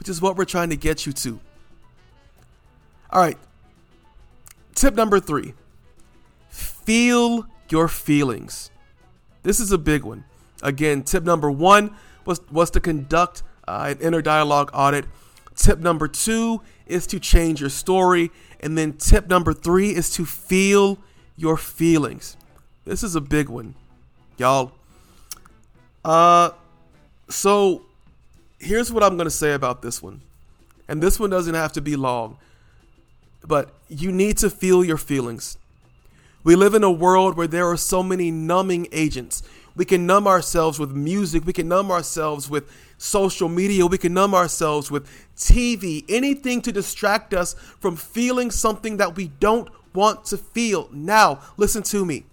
Which 0.00 0.08
is 0.08 0.20
what 0.20 0.36
we're 0.36 0.46
trying 0.46 0.70
to 0.70 0.76
get 0.76 1.06
you 1.06 1.12
to. 1.12 1.38
All 3.10 3.22
right. 3.22 3.38
Tip 4.74 4.96
number 4.96 5.20
three 5.20 5.54
feel 6.48 7.46
your 7.68 7.86
feelings. 7.86 8.72
This 9.44 9.60
is 9.60 9.70
a 9.70 9.78
big 9.78 10.02
one. 10.02 10.24
Again, 10.60 11.04
tip 11.04 11.22
number 11.22 11.52
one 11.52 11.94
was, 12.24 12.40
was 12.50 12.72
to 12.72 12.80
conduct 12.80 13.44
uh, 13.68 13.94
an 13.94 14.04
inner 14.04 14.20
dialogue 14.20 14.72
audit. 14.74 15.04
Tip 15.54 15.78
number 15.78 16.08
two 16.08 16.60
is 16.86 17.06
to 17.08 17.20
change 17.20 17.60
your 17.60 17.70
story. 17.70 18.30
And 18.60 18.76
then 18.76 18.94
tip 18.94 19.28
number 19.28 19.52
three 19.52 19.94
is 19.94 20.10
to 20.10 20.24
feel 20.24 20.98
your 21.36 21.56
feelings. 21.56 22.36
This 22.84 23.02
is 23.02 23.14
a 23.14 23.20
big 23.20 23.48
one, 23.48 23.74
y'all. 24.36 24.72
Uh, 26.04 26.50
so 27.28 27.82
here's 28.58 28.92
what 28.92 29.02
I'm 29.02 29.16
going 29.16 29.26
to 29.26 29.30
say 29.30 29.52
about 29.52 29.82
this 29.82 30.02
one. 30.02 30.20
And 30.88 31.02
this 31.02 31.20
one 31.20 31.30
doesn't 31.30 31.54
have 31.54 31.72
to 31.74 31.80
be 31.80 31.94
long, 31.96 32.36
but 33.46 33.72
you 33.88 34.10
need 34.10 34.38
to 34.38 34.50
feel 34.50 34.84
your 34.84 34.96
feelings. 34.96 35.56
We 36.42 36.56
live 36.56 36.74
in 36.74 36.82
a 36.82 36.90
world 36.90 37.36
where 37.36 37.46
there 37.46 37.68
are 37.70 37.76
so 37.76 38.02
many 38.02 38.30
numbing 38.30 38.88
agents. 38.92 39.42
We 39.76 39.84
can 39.84 40.06
numb 40.06 40.26
ourselves 40.26 40.78
with 40.78 40.90
music, 40.90 41.46
we 41.46 41.52
can 41.52 41.68
numb 41.68 41.90
ourselves 41.90 42.50
with 42.50 42.70
social 43.00 43.48
media, 43.48 43.86
we 43.86 43.96
can 43.96 44.12
numb 44.12 44.34
ourselves 44.34 44.90
with 44.90 45.08
TV, 45.34 46.04
anything 46.08 46.60
to 46.60 46.70
distract 46.70 47.32
us 47.32 47.54
from 47.54 47.96
feeling 47.96 48.50
something 48.50 48.98
that 48.98 49.16
we 49.16 49.28
don't 49.40 49.70
want 49.94 50.26
to 50.26 50.36
feel. 50.36 50.88
Now, 50.92 51.40
listen 51.56 51.82
to 51.84 52.04
me. 52.04 52.24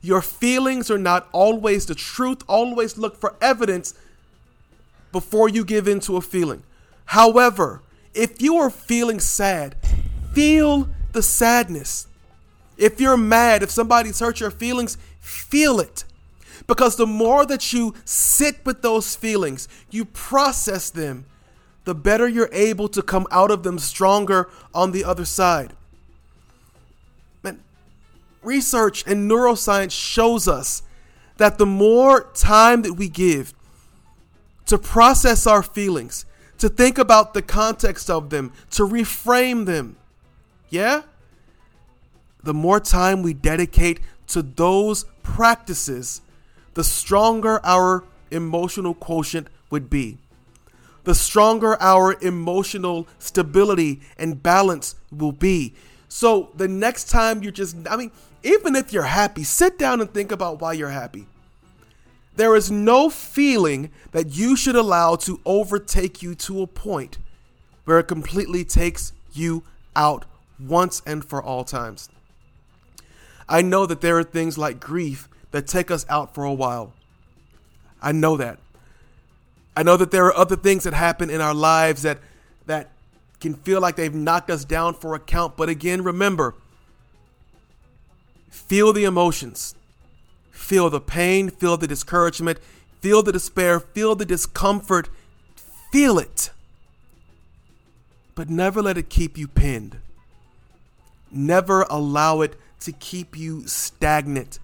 Your 0.00 0.22
feelings 0.22 0.90
are 0.90 0.98
not 0.98 1.28
always 1.32 1.86
the 1.86 1.94
truth. 1.94 2.42
Always 2.48 2.96
look 2.96 3.20
for 3.20 3.36
evidence 3.42 3.94
before 5.12 5.48
you 5.48 5.62
give 5.64 5.86
in 5.86 6.00
to 6.00 6.16
a 6.16 6.22
feeling. 6.22 6.62
However, 7.04 7.82
if 8.14 8.40
you 8.40 8.56
are 8.56 8.70
feeling 8.70 9.20
sad, 9.20 9.76
feel 10.32 10.88
the 11.12 11.22
sadness. 11.22 12.06
If 12.78 12.98
you're 12.98 13.18
mad, 13.18 13.62
if 13.62 13.70
somebody's 13.70 14.20
hurt 14.20 14.40
your 14.40 14.50
feelings, 14.50 14.96
feel 15.20 15.80
it. 15.80 16.04
Because 16.66 16.96
the 16.96 17.06
more 17.06 17.44
that 17.46 17.72
you 17.72 17.94
sit 18.04 18.64
with 18.64 18.82
those 18.82 19.16
feelings, 19.16 19.68
you 19.90 20.04
process 20.04 20.90
them, 20.90 21.26
the 21.84 21.94
better 21.94 22.28
you're 22.28 22.50
able 22.52 22.88
to 22.88 23.02
come 23.02 23.26
out 23.30 23.50
of 23.50 23.62
them 23.62 23.78
stronger 23.78 24.48
on 24.74 24.92
the 24.92 25.04
other 25.04 25.24
side. 25.24 25.72
Man, 27.42 27.60
research 28.42 29.04
and 29.06 29.30
neuroscience 29.30 29.90
shows 29.90 30.46
us 30.46 30.82
that 31.38 31.58
the 31.58 31.66
more 31.66 32.30
time 32.34 32.82
that 32.82 32.94
we 32.94 33.08
give 33.08 33.54
to 34.66 34.78
process 34.78 35.46
our 35.46 35.62
feelings, 35.62 36.24
to 36.58 36.68
think 36.68 36.98
about 36.98 37.34
the 37.34 37.42
context 37.42 38.08
of 38.08 38.30
them, 38.30 38.52
to 38.70 38.86
reframe 38.86 39.66
them, 39.66 39.96
yeah? 40.70 41.02
The 42.44 42.54
more 42.54 42.78
time 42.78 43.22
we 43.22 43.34
dedicate 43.34 44.00
to 44.28 44.42
those 44.42 45.04
practices, 45.22 46.20
the 46.74 46.84
stronger 46.84 47.60
our 47.64 48.04
emotional 48.30 48.94
quotient 48.94 49.48
would 49.70 49.90
be. 49.90 50.18
The 51.04 51.14
stronger 51.14 51.80
our 51.82 52.16
emotional 52.22 53.08
stability 53.18 54.00
and 54.16 54.42
balance 54.42 54.94
will 55.10 55.32
be. 55.32 55.74
So 56.08 56.50
the 56.54 56.68
next 56.68 57.10
time 57.10 57.42
you're 57.42 57.52
just, 57.52 57.76
I 57.90 57.96
mean, 57.96 58.12
even 58.42 58.76
if 58.76 58.92
you're 58.92 59.02
happy, 59.02 59.44
sit 59.44 59.78
down 59.78 60.00
and 60.00 60.12
think 60.12 60.30
about 60.30 60.60
why 60.60 60.74
you're 60.74 60.90
happy. 60.90 61.26
There 62.36 62.56
is 62.56 62.70
no 62.70 63.10
feeling 63.10 63.90
that 64.12 64.30
you 64.30 64.56
should 64.56 64.76
allow 64.76 65.16
to 65.16 65.40
overtake 65.44 66.22
you 66.22 66.34
to 66.36 66.62
a 66.62 66.66
point 66.66 67.18
where 67.84 67.98
it 67.98 68.08
completely 68.08 68.64
takes 68.64 69.12
you 69.32 69.64
out 69.94 70.24
once 70.58 71.02
and 71.04 71.24
for 71.24 71.42
all 71.42 71.64
times. 71.64 72.08
I 73.48 73.60
know 73.60 73.86
that 73.86 74.00
there 74.00 74.18
are 74.18 74.24
things 74.24 74.56
like 74.56 74.80
grief 74.80 75.28
that 75.52 75.66
take 75.66 75.90
us 75.90 76.04
out 76.08 76.34
for 76.34 76.44
a 76.44 76.52
while. 76.52 76.92
I 78.02 78.12
know 78.12 78.36
that. 78.36 78.58
I 79.76 79.82
know 79.82 79.96
that 79.96 80.10
there 80.10 80.26
are 80.26 80.36
other 80.36 80.56
things 80.56 80.84
that 80.84 80.92
happen 80.92 81.30
in 81.30 81.40
our 81.40 81.54
lives 81.54 82.02
that 82.02 82.18
that 82.66 82.90
can 83.40 83.54
feel 83.54 83.80
like 83.80 83.96
they've 83.96 84.14
knocked 84.14 84.50
us 84.50 84.64
down 84.64 84.94
for 84.94 85.14
a 85.14 85.18
count, 85.18 85.56
but 85.56 85.68
again, 85.68 86.02
remember, 86.02 86.54
feel 88.50 88.92
the 88.92 89.04
emotions. 89.04 89.74
Feel 90.50 90.90
the 90.90 91.00
pain, 91.00 91.50
feel 91.50 91.76
the 91.76 91.88
discouragement, 91.88 92.58
feel 93.00 93.22
the 93.22 93.32
despair, 93.32 93.80
feel 93.80 94.14
the 94.14 94.24
discomfort. 94.24 95.08
Feel 95.90 96.18
it. 96.18 96.50
But 98.34 98.48
never 98.48 98.80
let 98.80 98.96
it 98.96 99.10
keep 99.10 99.36
you 99.36 99.48
pinned. 99.48 99.98
Never 101.30 101.82
allow 101.90 102.42
it 102.42 102.56
to 102.80 102.92
keep 102.92 103.36
you 103.36 103.66
stagnant. 103.66 104.58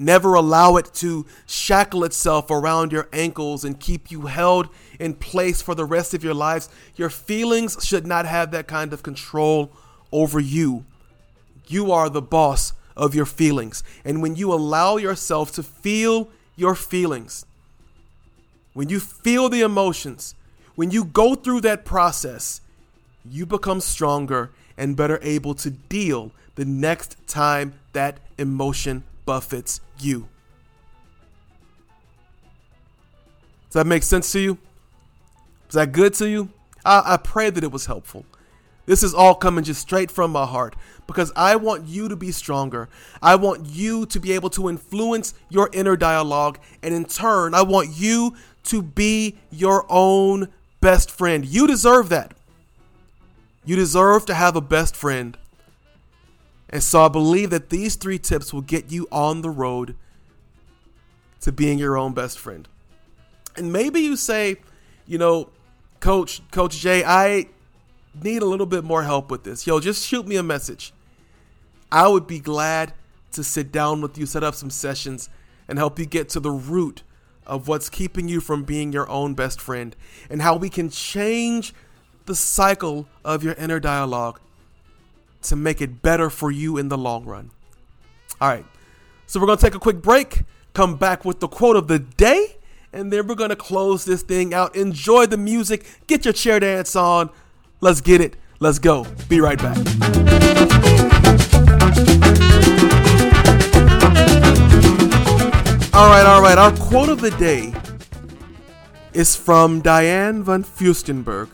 Never 0.00 0.34
allow 0.34 0.76
it 0.76 0.94
to 0.94 1.26
shackle 1.44 2.04
itself 2.04 2.52
around 2.52 2.92
your 2.92 3.08
ankles 3.12 3.64
and 3.64 3.80
keep 3.80 4.12
you 4.12 4.26
held 4.26 4.68
in 5.00 5.14
place 5.14 5.60
for 5.60 5.74
the 5.74 5.84
rest 5.84 6.14
of 6.14 6.22
your 6.22 6.34
lives. 6.34 6.68
Your 6.94 7.10
feelings 7.10 7.84
should 7.84 8.06
not 8.06 8.24
have 8.24 8.52
that 8.52 8.68
kind 8.68 8.92
of 8.92 9.02
control 9.02 9.72
over 10.12 10.38
you. 10.38 10.84
You 11.66 11.90
are 11.90 12.08
the 12.08 12.22
boss 12.22 12.74
of 12.96 13.12
your 13.12 13.26
feelings. 13.26 13.82
And 14.04 14.22
when 14.22 14.36
you 14.36 14.52
allow 14.52 14.98
yourself 14.98 15.50
to 15.52 15.64
feel 15.64 16.28
your 16.54 16.76
feelings, 16.76 17.44
when 18.74 18.88
you 18.88 19.00
feel 19.00 19.48
the 19.48 19.62
emotions, 19.62 20.36
when 20.76 20.92
you 20.92 21.04
go 21.04 21.34
through 21.34 21.62
that 21.62 21.84
process, 21.84 22.60
you 23.28 23.46
become 23.46 23.80
stronger 23.80 24.50
and 24.76 24.96
better 24.96 25.18
able 25.22 25.54
to 25.56 25.70
deal 25.70 26.30
the 26.54 26.64
next 26.64 27.16
time 27.26 27.74
that 27.92 28.20
emotion 28.38 29.02
buffets 29.28 29.82
you. 30.00 30.26
Does 33.66 33.74
that 33.74 33.86
make 33.86 34.02
sense 34.02 34.32
to 34.32 34.40
you? 34.40 34.56
Is 35.68 35.74
that 35.74 35.92
good 35.92 36.14
to 36.14 36.26
you? 36.26 36.48
I, 36.82 37.02
I 37.04 37.16
pray 37.18 37.50
that 37.50 37.62
it 37.62 37.70
was 37.70 37.84
helpful. 37.84 38.24
This 38.86 39.02
is 39.02 39.12
all 39.12 39.34
coming 39.34 39.64
just 39.64 39.82
straight 39.82 40.10
from 40.10 40.32
my 40.32 40.46
heart 40.46 40.76
because 41.06 41.30
I 41.36 41.56
want 41.56 41.86
you 41.86 42.08
to 42.08 42.16
be 42.16 42.32
stronger. 42.32 42.88
I 43.20 43.34
want 43.34 43.66
you 43.66 44.06
to 44.06 44.18
be 44.18 44.32
able 44.32 44.48
to 44.48 44.70
influence 44.70 45.34
your 45.50 45.68
inner 45.74 45.94
dialogue. 45.94 46.58
And 46.82 46.94
in 46.94 47.04
turn, 47.04 47.52
I 47.52 47.60
want 47.60 47.90
you 47.92 48.34
to 48.64 48.80
be 48.80 49.36
your 49.50 49.84
own 49.90 50.48
best 50.80 51.10
friend. 51.10 51.44
You 51.44 51.66
deserve 51.66 52.08
that. 52.08 52.32
You 53.66 53.76
deserve 53.76 54.24
to 54.24 54.32
have 54.32 54.56
a 54.56 54.62
best 54.62 54.96
friend. 54.96 55.36
And 56.70 56.82
so 56.82 57.02
I 57.02 57.08
believe 57.08 57.50
that 57.50 57.70
these 57.70 57.96
three 57.96 58.18
tips 58.18 58.52
will 58.52 58.62
get 58.62 58.90
you 58.90 59.08
on 59.10 59.42
the 59.42 59.50
road 59.50 59.96
to 61.40 61.52
being 61.52 61.78
your 61.78 61.96
own 61.96 62.12
best 62.12 62.38
friend. 62.38 62.68
And 63.56 63.72
maybe 63.72 64.00
you 64.00 64.16
say, 64.16 64.56
you 65.06 65.18
know, 65.18 65.50
coach, 66.00 66.42
coach 66.50 66.78
J, 66.78 67.04
I 67.04 67.46
need 68.22 68.42
a 68.42 68.46
little 68.46 68.66
bit 68.66 68.84
more 68.84 69.02
help 69.02 69.30
with 69.30 69.44
this. 69.44 69.66
Yo, 69.66 69.80
just 69.80 70.06
shoot 70.06 70.26
me 70.26 70.36
a 70.36 70.42
message. 70.42 70.92
I 71.90 72.08
would 72.08 72.26
be 72.26 72.40
glad 72.40 72.92
to 73.32 73.42
sit 73.42 73.72
down 73.72 74.00
with 74.00 74.18
you, 74.18 74.26
set 74.26 74.44
up 74.44 74.54
some 74.54 74.70
sessions, 74.70 75.30
and 75.66 75.78
help 75.78 75.98
you 75.98 76.06
get 76.06 76.28
to 76.30 76.40
the 76.40 76.50
root 76.50 77.02
of 77.46 77.66
what's 77.66 77.88
keeping 77.88 78.28
you 78.28 78.40
from 78.40 78.62
being 78.62 78.92
your 78.92 79.08
own 79.08 79.34
best 79.34 79.60
friend 79.60 79.96
and 80.28 80.42
how 80.42 80.56
we 80.56 80.68
can 80.68 80.90
change 80.90 81.72
the 82.26 82.34
cycle 82.34 83.08
of 83.24 83.42
your 83.42 83.54
inner 83.54 83.80
dialogue 83.80 84.38
to 85.42 85.56
make 85.56 85.80
it 85.80 86.02
better 86.02 86.30
for 86.30 86.50
you 86.50 86.76
in 86.76 86.88
the 86.88 86.98
long 86.98 87.24
run. 87.24 87.50
All 88.40 88.48
right, 88.48 88.64
so 89.26 89.40
we're 89.40 89.46
going 89.46 89.58
to 89.58 89.64
take 89.64 89.74
a 89.74 89.80
quick 89.80 90.02
break, 90.02 90.42
come 90.74 90.96
back 90.96 91.24
with 91.24 91.40
the 91.40 91.48
quote 91.48 91.76
of 91.76 91.88
the 91.88 91.98
day, 91.98 92.56
and 92.92 93.12
then 93.12 93.26
we're 93.26 93.34
going 93.34 93.50
to 93.50 93.56
close 93.56 94.04
this 94.04 94.22
thing 94.22 94.54
out. 94.54 94.74
Enjoy 94.76 95.26
the 95.26 95.36
music, 95.36 95.84
get 96.06 96.24
your 96.24 96.34
chair 96.34 96.60
dance 96.60 96.96
on. 96.96 97.30
Let's 97.80 98.00
get 98.00 98.20
it. 98.20 98.36
Let's 98.60 98.80
go. 98.80 99.06
Be 99.28 99.40
right 99.40 99.58
back. 99.58 99.76
All 105.94 106.08
right, 106.08 106.26
all 106.26 106.42
right. 106.42 106.58
Our 106.58 106.72
quote 106.72 107.08
of 107.08 107.20
the 107.20 107.30
day 107.38 107.72
is 109.12 109.36
from 109.36 109.80
Diane 109.80 110.42
von 110.42 110.64
Furstenberg. 110.64 111.48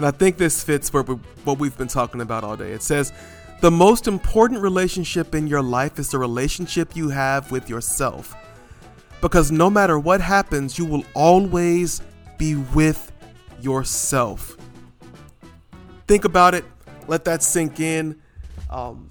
And 0.00 0.06
I 0.06 0.12
think 0.12 0.38
this 0.38 0.64
fits 0.64 0.94
where 0.94 1.02
we, 1.02 1.16
what 1.44 1.58
we've 1.58 1.76
been 1.76 1.86
talking 1.86 2.22
about 2.22 2.42
all 2.42 2.56
day. 2.56 2.72
It 2.72 2.82
says, 2.82 3.12
The 3.60 3.70
most 3.70 4.08
important 4.08 4.62
relationship 4.62 5.34
in 5.34 5.46
your 5.46 5.60
life 5.60 5.98
is 5.98 6.08
the 6.08 6.16
relationship 6.16 6.96
you 6.96 7.10
have 7.10 7.50
with 7.50 7.68
yourself. 7.68 8.34
Because 9.20 9.52
no 9.52 9.68
matter 9.68 9.98
what 9.98 10.22
happens, 10.22 10.78
you 10.78 10.86
will 10.86 11.04
always 11.12 12.00
be 12.38 12.54
with 12.54 13.12
yourself. 13.60 14.56
Think 16.06 16.24
about 16.24 16.54
it, 16.54 16.64
let 17.06 17.26
that 17.26 17.42
sink 17.42 17.78
in. 17.78 18.18
Um, 18.70 19.10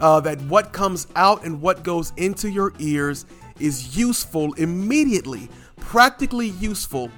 uh, 0.00 0.20
that 0.20 0.40
what 0.42 0.72
comes 0.72 1.06
out 1.16 1.44
and 1.44 1.60
what 1.60 1.82
goes 1.82 2.12
into 2.16 2.50
your 2.50 2.72
ears 2.78 3.26
is 3.60 3.96
useful 3.96 4.52
immediately, 4.54 5.48
practically 5.76 6.48
useful. 6.48 7.10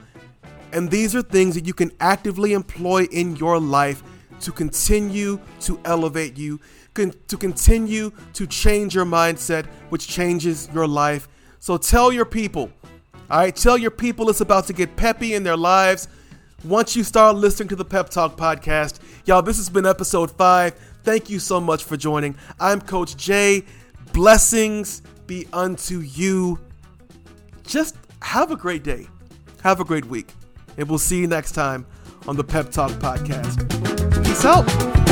And 0.73 0.91
these 0.91 1.15
are 1.15 1.23
things 1.23 1.55
that 1.55 1.67
you 1.67 1.75
can 1.75 1.91
actively 2.01 2.53
employ 2.53 3.05
in 3.05 3.37
your 3.37 3.59
life 3.59 4.03
to 4.41 4.53
continue 4.53 5.41
to 5.61 5.81
elevate 5.85 6.37
you, 6.37 6.61
con- 6.95 7.15
to 7.29 7.37
continue 7.37 8.13
to 8.35 8.47
change 8.47 8.95
your 8.95 9.07
mindset, 9.07 9.67
which 9.89 10.07
changes 10.07 10.69
your 10.75 10.87
life. 10.87 11.29
So 11.59 11.79
tell 11.79 12.13
your 12.13 12.27
people, 12.27 12.71
all 13.31 13.39
right, 13.39 13.57
tell 13.57 13.79
your 13.79 13.91
people 13.91 14.29
it's 14.29 14.41
about 14.41 14.67
to 14.67 14.73
get 14.73 14.97
peppy 14.97 15.35
in 15.35 15.43
their 15.43 15.57
lives 15.57 16.09
once 16.65 16.97
you 16.97 17.05
start 17.05 17.37
listening 17.37 17.69
to 17.69 17.77
the 17.77 17.85
Pep 17.85 18.09
Talk 18.11 18.37
podcast. 18.37 18.99
Y'all, 19.25 19.43
this 19.43 19.57
has 19.57 19.69
been 19.71 19.87
episode 19.87 20.31
five. 20.31 20.75
Thank 21.07 21.31
you 21.31 21.39
so 21.39 21.61
much 21.61 21.85
for 21.85 21.97
joining. 21.97 22.35
I'm 22.59 22.81
Coach 22.81 23.17
J. 23.17 23.63
Blessings 24.13 25.03
be 25.29 25.47
unto 25.53 26.01
you. 26.01 26.59
Just 27.65 27.95
have 28.23 28.51
a 28.51 28.57
great 28.57 28.83
day. 28.83 29.07
Have 29.63 29.79
a 29.79 29.85
great 29.85 30.07
week. 30.07 30.33
And 30.77 30.89
we'll 30.89 30.99
see 30.99 31.21
you 31.21 31.29
next 31.29 31.53
time 31.53 31.87
on 32.27 32.35
the 32.35 32.43
Pep 32.43 32.73
Talk 32.73 32.91
Podcast. 32.95 34.25
Peace 34.25 34.45
out. 34.45 35.06